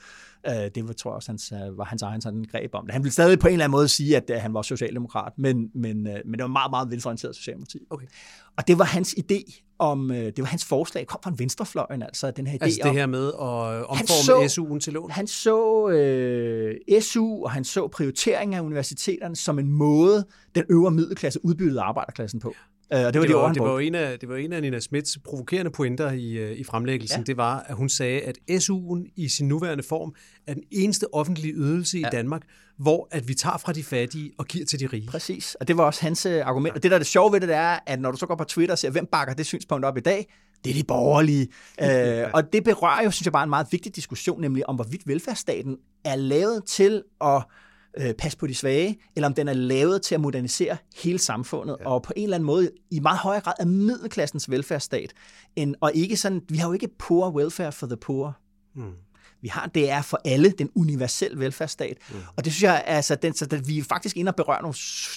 [0.48, 2.94] Øh, det var, tror jeg også, hans, øh, var hans egen sådan greb om det.
[2.94, 6.04] Han ville stadig på en eller anden måde sige, at han var socialdemokrat, men, men,
[6.04, 7.80] men det var meget, meget venstreorienteret socialdemokrati.
[7.90, 8.06] Okay.
[8.58, 12.48] Og det var hans idé om, det var hans forslag, kom fra venstrefløjen, altså den
[12.48, 15.12] her idé Altså det om, her med at omforme så- SU'en til lån?
[15.12, 20.26] han så øh, SU, og han så prioritering af universiteterne som en måde,
[20.56, 22.50] den øvre middelklasse udbyttede arbejderklassen på.
[22.50, 22.56] Øh,
[22.92, 24.80] og det var det de var, det, var en af, det var en af Nina
[24.80, 27.20] Smiths provokerende pointer i, øh, i fremlæggelsen.
[27.20, 27.24] Ja.
[27.24, 30.16] Det var, at hun sagde, at SU'en i sin nuværende form
[30.48, 32.10] er den eneste offentlige ydelse i Ja.
[32.10, 32.42] Danmark,
[32.78, 35.08] hvor at vi tager fra de fattige og giver til de rige.
[35.08, 36.76] Præcis, og det var også hans øh, argument.
[36.76, 38.36] Og det, der er det sjove ved det, det er, at når du så går
[38.36, 40.34] på Twitter og ser, hvem bakker det synspunkt op i dag,
[40.64, 41.48] det er de borgerlige.
[41.84, 45.08] øh, og det berører jo, synes jeg, bare en meget vigtig diskussion, nemlig om hvorvidt
[45.08, 47.44] velfærdsstaten er lavet til at
[47.98, 51.78] øh, passe på de svage, eller om den er lavet til at modernisere hele samfundet,
[51.80, 51.90] ja.
[51.90, 55.14] og på en eller anden måde i meget højere grad er middelklassens velfærdsstat,
[55.56, 58.38] end, og ikke sådan, vi har jo ikke poor welfare for the poor.
[58.76, 58.94] Mm.
[59.42, 61.98] Vi har, det er for alle den universelle velfærdsstat.
[62.12, 62.16] Mm.
[62.36, 64.76] Og det synes jeg, altså, den, så den, vi er faktisk inde og berører nogle,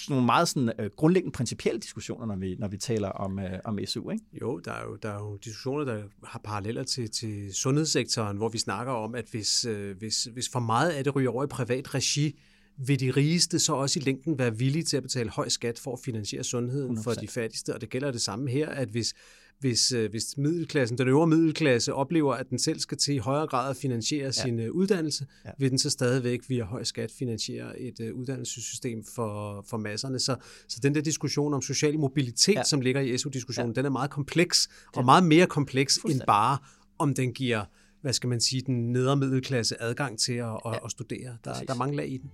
[0.09, 3.79] nogle meget sådan, øh, grundlæggende principielle diskussioner, når vi, når vi taler om, øh, om
[3.85, 4.09] SU.
[4.09, 4.23] Ikke?
[4.41, 8.49] Jo, der er jo, der er jo diskussioner, der har paralleller til, til sundhedssektoren, hvor
[8.49, 11.47] vi snakker om, at hvis, øh, hvis, hvis for meget af det ryger over i
[11.47, 12.39] privat regi,
[12.77, 15.93] vil de rigeste så også i længden være villige til at betale høj skat for
[15.93, 17.03] at finansiere sundheden 100%.
[17.03, 17.21] for 100%.
[17.21, 17.73] de fattigste.
[17.73, 19.13] Og det gælder det samme her, at hvis,
[19.59, 23.47] hvis, øh, hvis middelklassen, den øvre middelklasse oplever, at den selv skal til i højere
[23.47, 24.31] grad at finansiere ja.
[24.31, 25.49] sin øh, uddannelse, ja.
[25.59, 30.19] Vil den så stadigvæk via høj skat finansiere et øh, uddannelsessystem for, for masserne.
[30.19, 30.35] Så,
[30.67, 32.63] så den der diskussion om social mobilitet, ja.
[32.63, 33.75] Som ligger i SU-diskussionen, ja.
[33.75, 36.57] den er meget kompleks, og meget mere kompleks end bare,
[36.99, 37.65] om den giver
[38.01, 40.85] hvad skal man sige, den nedre middelklasse adgang til at, at, Ja.
[40.85, 41.37] at studere.
[41.43, 41.67] Der, Præcis.
[41.67, 42.31] der er mange lag i den.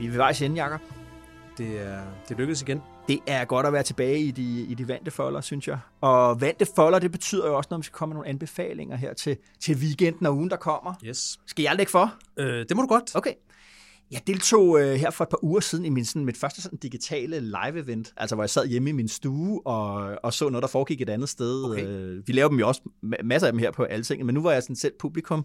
[0.00, 0.80] Vi er ved vejs ende, Jacob.
[1.58, 2.82] Det, er, det lykkedes igen.
[3.08, 5.78] Det er godt at være tilbage i de, i de vante folder, synes jeg.
[6.00, 9.14] Og vante folder, det betyder jo også, når vi skal komme med nogle anbefalinger her
[9.14, 10.94] til, til weekenden og ugen, der kommer.
[11.04, 11.40] Yes.
[11.46, 12.14] Skal jeg lægge for?
[12.36, 13.16] Øh, det må du godt.
[13.16, 13.32] Okay.
[14.10, 16.78] Jeg deltog øh, her for et par uger siden i min, sådan, mit første sådan,
[16.78, 20.68] digitale live-event, altså hvor jeg sad hjemme i min stue og, og så noget, der
[20.68, 21.64] foregik et andet sted.
[21.64, 21.86] Okay.
[21.86, 24.42] Øh, vi laver dem jo også, ma- masser af dem her på Altinget, men nu
[24.42, 25.44] var jeg sådan selv publikum.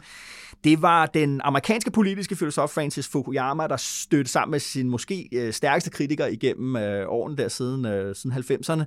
[0.63, 5.53] Det var den amerikanske politiske filosof Francis Fukuyama, der stødte sammen med sin måske øh,
[5.53, 8.84] stærkeste kritiker igennem øh, årene der siden, øh, siden 90'erne.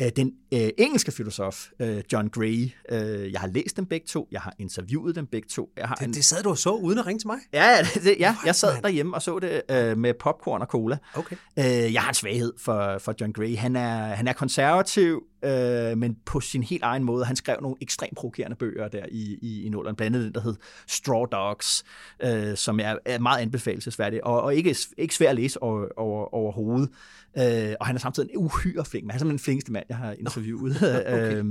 [0.00, 2.70] Øh, den øh, engelske filosof øh, John Gray.
[2.90, 5.68] Øh, jeg har læst dem begge to, jeg har interviewet dem begge to.
[5.76, 7.38] Jeg har en Det, det sad du og så uden at ringe til mig?
[7.52, 10.66] Ja, ja, det, det, ja jeg sad derhjemme og så det øh, med popcorn og
[10.66, 10.98] cola.
[11.14, 11.36] Okay.
[11.58, 13.56] Øh, jeg har en svaghed for, for John Gray.
[13.56, 17.24] Han er, han er konservativ, øh, men på sin helt egen måde.
[17.24, 19.96] Han skrev nogle ekstremt provokerende bøger der i, i, i nullerne.
[19.96, 21.84] Blandt andet den, der hed Straw Dogs,
[22.22, 26.34] øh, som er, er meget anbefalesværdig, og, og ikke, ikke svær at læse over, over,
[26.34, 26.90] overhovedet.
[27.38, 29.12] Øh, og han er samtidig en uhyre flink mand.
[29.12, 30.76] Han er simpelthen den flinkeste mand, jeg har interviewet.
[30.82, 31.36] okay.
[31.36, 31.44] øh,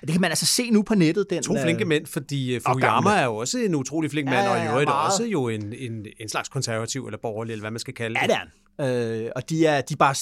[0.00, 1.30] det kan man altså se nu på nettet.
[1.30, 4.34] Den, To øh, flinke mænd, fordi og Fukuyama er jo også en utrolig flink Ja,
[4.34, 7.52] mand, og ja, i ja, øvrigt også jo en, en, en slags konservativ eller borgerlig,
[7.52, 8.20] eller hvad man skal kalde det.
[8.22, 8.48] Ja, det er han.
[8.80, 10.14] Øh, og de er, de er bare,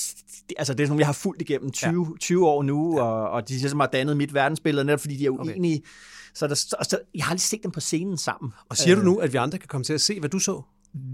[0.59, 2.19] altså det er sådan jeg har fulgt igennem 20, ja.
[2.21, 3.03] 20 år nu, ja.
[3.03, 5.79] og, og de ligesom har dannet mit verdensbillede, netop fordi de er uenige.
[5.79, 5.89] Okay.
[6.35, 8.53] Så, der, så, så jeg har lige set dem på scenen sammen.
[8.69, 10.63] Og siger du nu, at vi andre kan komme til at se, hvad du så?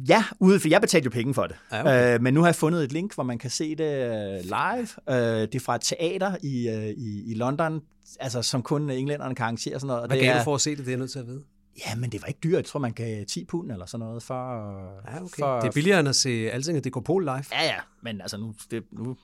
[0.08, 1.56] Ja, ude, for jeg betalte jo penge for det.
[1.72, 2.14] Ja, okay.
[2.14, 4.88] øh, men nu har jeg fundet et link, hvor man kan se det øh, live.
[5.08, 7.80] Øh, det er fra et teater i, øh, i, i London,
[8.20, 10.02] altså som kun englænderne kan arrangere sådan noget.
[10.02, 11.18] Og Hvad det gav er, du for at se det, det er jeg nødt til
[11.18, 11.42] at vide?
[11.78, 12.56] Ja, men det var ikke dyrt.
[12.56, 14.34] Jeg tror, man gav 10 pund eller sådan noget for...
[15.10, 15.28] Ja, okay.
[15.38, 17.44] for det er billigere end at se Altinget DK Pol live.
[17.52, 19.16] Ja, ja, men altså nu, det, nu,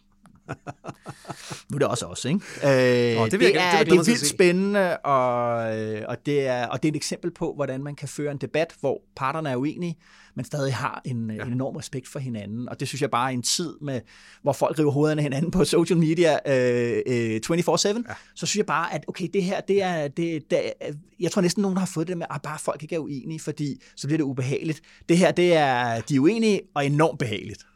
[1.70, 2.40] nu er det også os, ikke?
[2.64, 6.26] Øh, Nå, det jeg det, det er, det glæde er vildt spændende, og, øh, og,
[6.26, 9.02] det er, og det er et eksempel på, hvordan man kan føre en debat, hvor
[9.16, 9.98] parterne er uenige,
[10.34, 11.44] men stadig har en, ja.
[11.44, 12.68] en enorm respekt for hinanden.
[12.68, 14.00] Og det synes jeg bare er en tid, med,
[14.42, 18.14] hvor folk river hovederne hinanden på social media øh, øh, 24-7, ja.
[18.34, 20.72] så synes jeg bare, at okay, det her, det er, det, det,
[21.20, 23.82] jeg tror næsten, nogen har fået det med, at bare folk ikke er uenige, fordi
[23.96, 24.80] så bliver det ubehageligt.
[25.08, 27.66] Det her, det er, de er uenige, og enormt behageligt.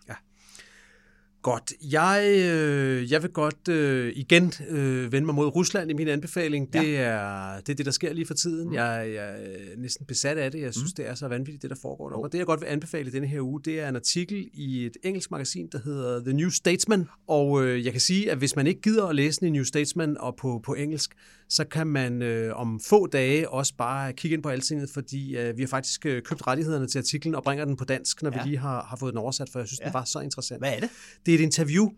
[1.45, 1.73] Godt.
[1.93, 6.73] Jeg, øh, jeg vil godt øh, igen øh, vende mig mod Rusland i min anbefaling.
[6.73, 7.01] Det, Ja.
[7.01, 8.69] er, det er det, der sker lige for tiden.
[8.69, 8.75] Mm.
[8.75, 10.61] Jeg, jeg er næsten besat af det.
[10.61, 10.95] Jeg synes, mm.
[10.97, 12.27] det er så vanvittigt, det der foregår derovre.
[12.29, 14.87] Og det, jeg godt vil anbefale i denne her uge, det er en artikel i
[14.87, 17.09] et engelsk magasin, der hedder The New Statesman.
[17.29, 19.65] Og øh, jeg kan sige, at hvis man ikke gider at læse den i New
[19.65, 21.11] Statesman og på, på engelsk,
[21.49, 25.57] så kan man øh, om få dage også bare kigge ind på Altinget, fordi øh,
[25.57, 28.43] vi har faktisk øh, købt rettighederne til artiklen og bringer den på dansk, når ja.
[28.43, 29.85] Vi lige har, har fået den oversat, for jeg synes, ja.
[29.85, 30.61] Den var så interessant.
[30.61, 30.81] Hvad er?
[30.81, 30.91] Det
[31.27, 31.91] Det er et interview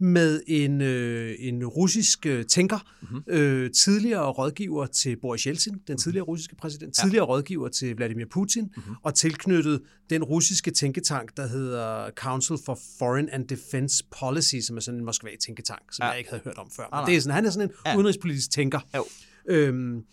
[0.00, 3.22] med en, øh, en russisk øh, tænker, mm-hmm.
[3.26, 7.02] øh, tidligere rådgiver til Boris Yeltsin, den tidligere russiske præsident, ja.
[7.02, 8.94] tidligere rådgiver til Vladimir Putin, mm-hmm.
[9.02, 14.80] og tilknyttet den russiske tænketank, der hedder Council for Foreign and Defense Policy, som er
[14.80, 16.08] sådan en Moskva-tænketank, som ja.
[16.08, 17.00] jeg ikke havde hørt om før.
[17.00, 17.96] Men det er sådan, han er sådan en ja.
[17.96, 18.80] udenrigspolitisk tænker.
[18.96, 19.04] Jo.
[19.48, 20.04] Øhm,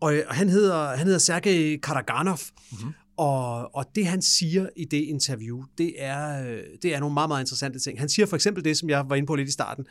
[0.00, 2.38] og, og han hedder, han hedder Sergej Karaganov,
[2.72, 2.92] mm-hmm.
[3.20, 6.42] Og, og det, han siger i det interview, det er,
[6.82, 7.98] det er nogle meget, meget interessante ting.
[7.98, 9.86] Han siger for eksempel det, som jeg var inde på lidt i starten.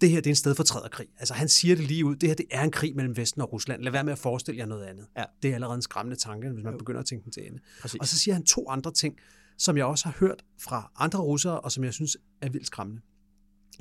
[0.00, 1.06] Det her, det er en sted for krig.
[1.18, 2.16] Altså, han siger det lige ud.
[2.16, 3.82] Det her, det er en krig mellem Vesten og Rusland.
[3.82, 5.06] Lad være med at forestille jer noget andet.
[5.16, 5.24] Ja.
[5.42, 6.78] Det er allerede en skræmmende tanke, hvis man jo.
[6.78, 7.58] begynder at tænke den til ende.
[7.80, 8.00] Præcis.
[8.00, 9.14] Og så siger han to andre ting,
[9.58, 13.02] som jeg også har hørt fra andre russere, og som jeg synes er vildt skræmmende.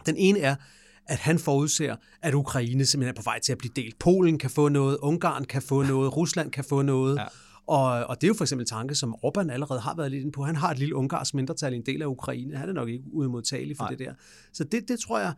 [0.06, 0.56] Den ene er,
[1.06, 4.00] at han forudser, at Ukraine simpelthen er på vej til at blive delt.
[4.00, 7.16] Polen kan få noget, Ungarn kan få noget, Rusland kan få noget.
[7.18, 7.26] Ja.
[7.70, 10.22] Og, og det er jo for eksempel en tanke, som Orbán allerede har været lidt
[10.22, 10.44] inde på.
[10.44, 12.58] Han har et lille ungarsk mindretal i en del af Ukraine.
[12.58, 13.90] Han er nok ikke udmodtagelig for Nej.
[13.90, 14.14] det der.
[14.54, 15.34] Så det, det tror jeg,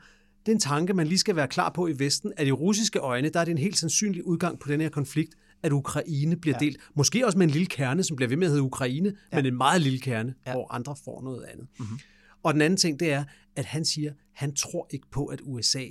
[0.45, 2.99] det er en tanke, man lige skal være klar på i Vesten, at i russiske
[2.99, 6.57] øjne, der er det en helt sandsynlig udgang på den her konflikt, at Ukraine bliver
[6.61, 6.65] ja.
[6.65, 6.77] delt.
[6.95, 9.37] Måske også med en lille kerne, som bliver ved med at hedde Ukraine, ja.
[9.37, 10.51] men en meget lille kerne, ja.
[10.51, 11.67] hvor andre får noget andet.
[11.79, 11.99] Mm-hmm.
[12.43, 13.23] Og den anden ting, det er,
[13.55, 15.83] at han siger, han tror ikke på, at USA,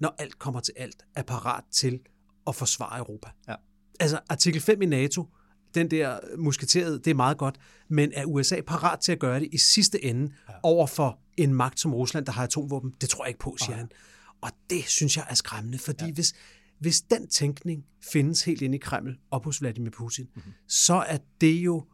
[0.00, 2.00] når alt kommer til alt, er parat til
[2.46, 3.28] at forsvare Europa.
[3.48, 3.54] Ja.
[4.00, 5.26] Altså artikel 5 i NATO
[5.76, 7.58] den der musketeret, det er meget godt,
[7.88, 10.54] men er USA parat til at gøre det i sidste ende ja.
[10.62, 12.94] over for en magt som Rusland, der har atomvåben?
[13.00, 13.76] Det tror jeg ikke på, siger ja.
[13.76, 13.90] han.
[14.40, 16.12] Og det synes jeg er skræmmende, fordi ja.
[16.12, 16.34] hvis,
[16.78, 20.52] hvis den tænkning findes helt inde i Kreml, op hos Vladimir Putin, mm-hmm.
[20.68, 21.84] så er det jo,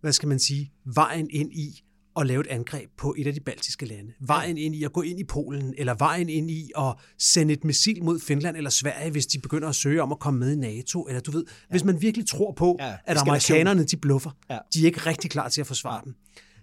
[0.00, 1.84] hvad skal man sige, vejen ind i
[2.16, 4.12] at lave et angreb på et af de baltiske lande.
[4.20, 7.64] Vejen ind i at gå ind i Polen, eller vejen ind i at sende et
[7.64, 10.56] missil mod Finland eller Sverige, hvis de begynder at søge om at komme med i
[10.56, 11.02] NATO.
[11.02, 11.66] Eller du ved, ja.
[11.70, 14.58] hvis man virkelig tror på, ja, at amerikanerne de bluffer, ja.
[14.74, 16.14] de er ikke rigtig klar til at forsvare dem,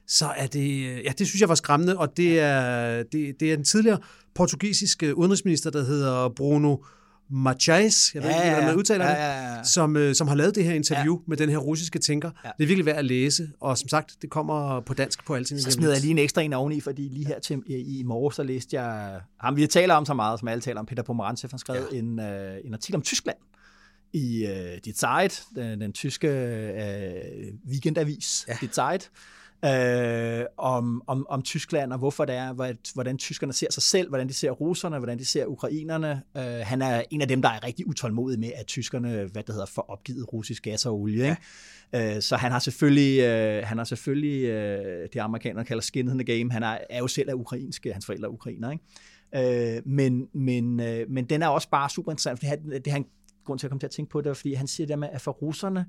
[0.07, 3.57] så er det, ja, det synes jeg var skræmmende, og det er, det, det er
[3.57, 3.99] en tidligere
[4.35, 6.77] portugisiske udenrigsminister, der hedder Bruno
[7.31, 9.57] Machais, jeg ved ja, ikke, hvordan man udtaler ja, ja, ja.
[9.57, 11.23] det, som, øh, som har lavet det her interview ja.
[11.27, 12.31] med den her russiske tænker.
[12.45, 12.49] Ja.
[12.57, 15.61] Det er virkelig værd at læse, og som sagt, det kommer på dansk på altid.
[15.61, 18.31] Så smider jeg lige en ekstra en oveni, fordi lige her til, i, i morgen,
[18.31, 21.49] så læste jeg ham, vi taler om så meget, som alle taler om, Peter Pomerantsev
[21.51, 21.97] har skrevet ja.
[21.97, 23.37] en, uh, en artikel om Tyskland
[24.13, 26.27] i uh, Die Zeit, den, den tyske
[26.73, 28.57] uh, weekendavis, ja.
[28.61, 29.09] Die Zeit,
[29.65, 32.53] øh, om, om, om Tyskland, og hvorfor det er,
[32.93, 36.21] hvordan tyskerne ser sig selv, hvordan de ser russerne, hvordan de ser ukrainerne.
[36.37, 39.53] Øh, han er en af dem, der er rigtig utålmodig med, at tyskerne hvad det
[39.53, 41.23] hedder, får opgivet russisk gas og olie.
[41.23, 41.37] Ikke?
[41.93, 42.15] Ja.
[42.15, 46.25] Øh, så han har selvfølgelig, øh, han har selvfølgelig øh, det amerikanerne kalder skin in
[46.25, 46.51] the game.
[46.51, 48.71] Han er, er jo selv af ukrainske, hans forældre er ukrainer.
[48.71, 49.75] Ikke?
[49.75, 53.05] Øh, men, men, øh, men den er også bare super interessant, fordi han, det han
[53.45, 55.21] grund til at komme til at tænke på det, fordi han siger det med, at
[55.21, 55.85] for russerne,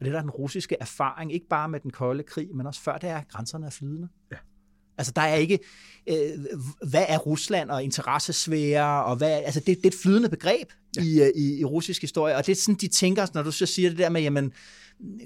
[0.00, 2.80] og det der er den russiske erfaring, ikke bare med den kolde krig, men også
[2.80, 4.08] før det er, at grænserne er flydende.
[4.32, 4.36] Ja.
[4.98, 5.58] Altså der er ikke,
[6.06, 6.16] øh,
[6.88, 11.02] hvad er Rusland og interessesfære, og hvad, altså det, det er et flydende begreb ja.
[11.02, 13.66] i, øh, i, i russisk historie, og det er sådan, de tænker, når du så
[13.66, 14.52] siger det der med, jamen,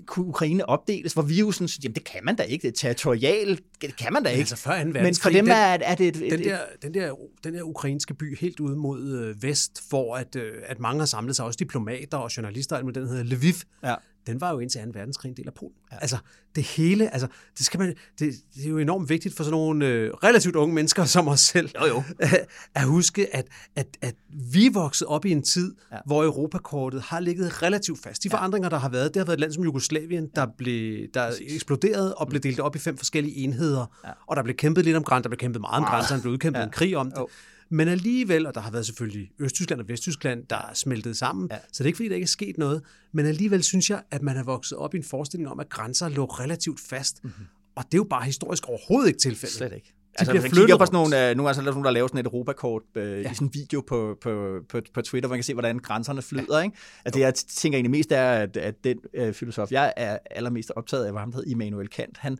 [0.06, 2.78] kunne Ukraine opdeles, hvor vi jo sådan, jamen det kan man da ikke, det er
[2.78, 4.40] territorialt, det kan man da ikke.
[4.40, 6.06] Altså før Men for dem er, er det...
[6.06, 7.14] Et, den, der, den, der,
[7.44, 11.06] den der ukrainske by helt ude mod øh, vest, hvor at, øh, at mange har
[11.06, 13.54] samlet sig, også diplomater og journalister, den hedder Lviv,
[13.84, 13.94] ja
[14.26, 14.90] den var jo indtil 2.
[14.94, 15.74] verdenskrig en del af Polen.
[15.92, 15.96] Ja.
[16.00, 16.16] Altså,
[16.56, 19.86] det hele, altså, det, skal man, det, det er jo enormt vigtigt for sådan nogle
[19.86, 22.02] øh, relativt unge mennesker som os selv, jo, jo.
[22.74, 23.46] At, huske, at,
[23.76, 25.98] at, at vi vokset op i en tid, ja.
[26.06, 28.22] hvor Europakortet har ligget relativt fast.
[28.22, 31.32] De forandringer, der har været, det har været et land som Jugoslavien, der, blev, der
[31.40, 34.10] eksploderede og blev delt op i fem forskellige enheder, ja.
[34.26, 36.32] og der blev grænserne, lidt om grænser, der blev kæmpet meget om grænser, der blev
[36.32, 36.64] udkæmpet ja.
[36.64, 37.18] en krig om det.
[37.18, 37.28] Jo.
[37.70, 41.56] Men alligevel, og der har været selvfølgelig Østtyskland og Vesttyskland, der er smeltet sammen, ja.
[41.56, 44.22] så det er ikke fordi, der ikke er sket noget, men alligevel synes jeg, at
[44.22, 47.24] man har vokset op i en forestilling om, at grænser lå relativt fast.
[47.24, 47.44] Mm-hmm.
[47.74, 49.56] Og det er jo bare historisk overhovedet ikke tilfældet.
[49.56, 49.94] Slet ikke.
[50.18, 52.08] De altså, bliver kigger på sådan nogle, uh, nogle, altså, der er nogen, der laver
[52.08, 53.30] sådan et Europakort uh, ja.
[53.30, 56.22] i sådan en video på, på, på, på Twitter, hvor man kan se, hvordan grænserne
[56.22, 56.58] flyder.
[56.58, 56.64] Ja.
[56.64, 56.76] Ikke?
[57.04, 60.72] Altså, det jeg tænker egentlig mest er, at, at den uh, filosof, jeg er allermest
[60.76, 62.18] optaget af, var ham, der hedder Immanuel Kant.
[62.18, 62.38] Han,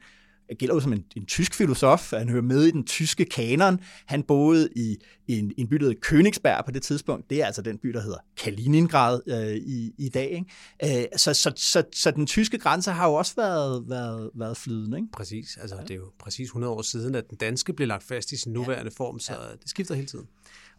[0.58, 3.80] gælder jo som en, en tysk filosof, han hører med i den tyske kanon.
[4.06, 4.96] Han boede i,
[5.28, 7.30] en, en by, der hedder Königsberg på det tidspunkt.
[7.30, 10.44] Det er altså den by, der hedder Kaliningrad øh, i, i dag.
[10.82, 11.00] Ikke?
[11.02, 14.96] Øh, så, så, så, så den tyske grænse har jo også været, været, været flydende.
[14.98, 15.08] Ikke?
[15.12, 15.56] Præcis.
[15.60, 15.82] Altså, ja.
[15.82, 18.52] Det er jo præcis 100 år siden, at den danske blev lagt fast i sin
[18.52, 19.04] nuværende ja.
[19.04, 19.38] form, så ja.
[19.62, 20.26] det skifter hele tiden.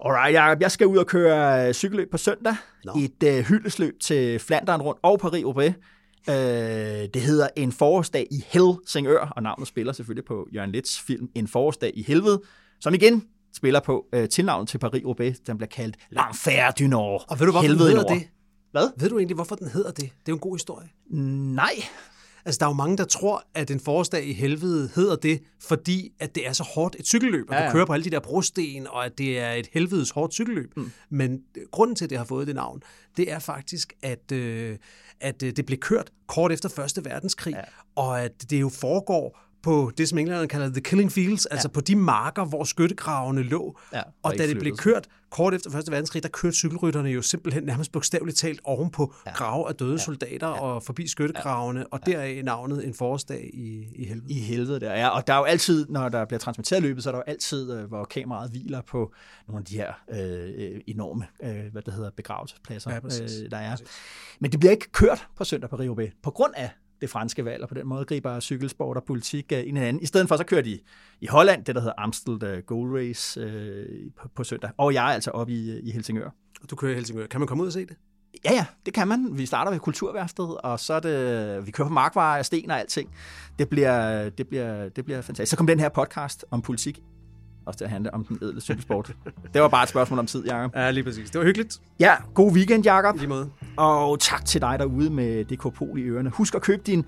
[0.05, 2.55] Alright, jeg, jeg skal ud og køre cykelløb på søndag.
[2.85, 2.93] No.
[2.99, 5.73] Et uh, hyldesløb til Flandern rundt og Paris-Roubaix.
[6.29, 6.35] Øh,
[7.13, 11.47] det hedder En forårsdag i Helsingør, og navnet spiller selvfølgelig på Jørgen Lets film En
[11.47, 12.41] forårsdag i helvede,
[12.79, 13.23] som igen
[13.55, 15.35] spiller på øh, tilnavnet til Paris-Roubaix.
[15.47, 17.25] Den bliver kaldt L'Enfer du Nord.
[17.27, 18.27] Og ved du, hvorfor den hedder det?
[18.71, 18.89] Hvad?
[18.97, 20.01] Ved du egentlig, hvorfor den hedder det?
[20.01, 20.89] Det er jo en god historie.
[21.09, 21.73] Nej.
[22.45, 26.11] Altså, der er jo mange, der tror, at en forårsdag i helvede hedder det, fordi
[26.19, 27.67] at det er så hårdt et cykelløb, og ja, ja.
[27.67, 30.77] du kører på alle de der brosten, og at det er et helvedes hårdt cykelløb.
[30.77, 30.91] Mm.
[31.09, 31.41] Men
[31.71, 32.83] grunden til, at det har fået det navn,
[33.17, 34.77] det er faktisk, at, øh,
[35.21, 37.61] at øh, det blev kørt kort efter Første Verdenskrig, ja.
[37.95, 41.53] og at det jo foregår på det, som englænderne kalder the killing fields, ja.
[41.53, 43.79] altså på de marker, hvor skyttegravene lå.
[43.93, 47.63] Ja, og da det blev kørt kort efter Første Verdenskrig, der kørte cykelrytterne jo simpelthen
[47.63, 49.31] nærmest bogstaveligt talt oven på ja.
[49.33, 49.97] grave af døde ja.
[49.97, 50.61] soldater ja.
[50.61, 51.85] og forbi skyttegravene, ja.
[51.91, 54.33] og deraf navnet en forårsdag i, i helvede.
[54.33, 55.07] I helvede, der ja.
[55.09, 57.73] Og der er jo altid, når der bliver transmitteret løbet, så er der jo altid,
[57.73, 59.13] øh, hvor kameraet hviler på
[59.47, 63.71] nogle af de her øh, enorme, øh, hvad det hedder, begravelsespladser, ja, øh, der er.
[63.71, 63.87] Præcis.
[64.39, 66.69] Men det bliver ikke kørt på søndag på Rio B, på grund af
[67.05, 70.03] det franske valg, og på den måde griber cykelsport og politik ind i hinanden.
[70.03, 70.79] I stedet for, så kører de
[71.21, 74.69] i Holland, det der hedder Amstel øh, Gold Race øh, på, på søndag.
[74.77, 76.29] Og jeg er altså oppe i, i Helsingør.
[76.61, 77.27] Og du kører i Helsingør.
[77.27, 77.95] Kan man komme ud og se det?
[78.45, 79.29] Ja, ja, det kan man.
[79.37, 83.09] Vi starter ved Kulturværftet, og så er det, vi kører på markvarer, sten og alting.
[83.59, 85.49] Det bliver, det bliver, det bliver fantastisk.
[85.49, 86.99] Så kom den her podcast om politik
[87.65, 89.11] også til at handle om den edle cykelsport.
[89.53, 90.75] det var bare et spørgsmål om tid, Jacob.
[90.75, 91.29] Ja, lige præcis.
[91.29, 91.79] Det var hyggeligt.
[91.99, 93.15] Ja, god weekend, Jacob.
[93.15, 93.49] Lige måde.
[93.77, 96.29] Og tak til dig derude med DK Pol i ørerne.
[96.29, 97.05] Husk at købe din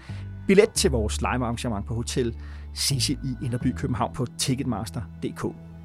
[0.48, 2.36] billet til vores live arrangement på Hotel
[2.76, 5.42] Cecil i Inderby København på Ticketmaster.dk.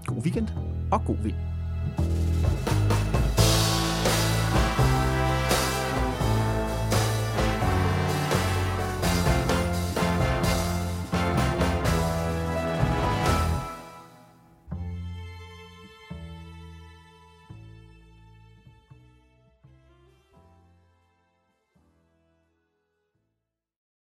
[0.06, 0.48] God weekend
[0.90, 1.36] og god vind.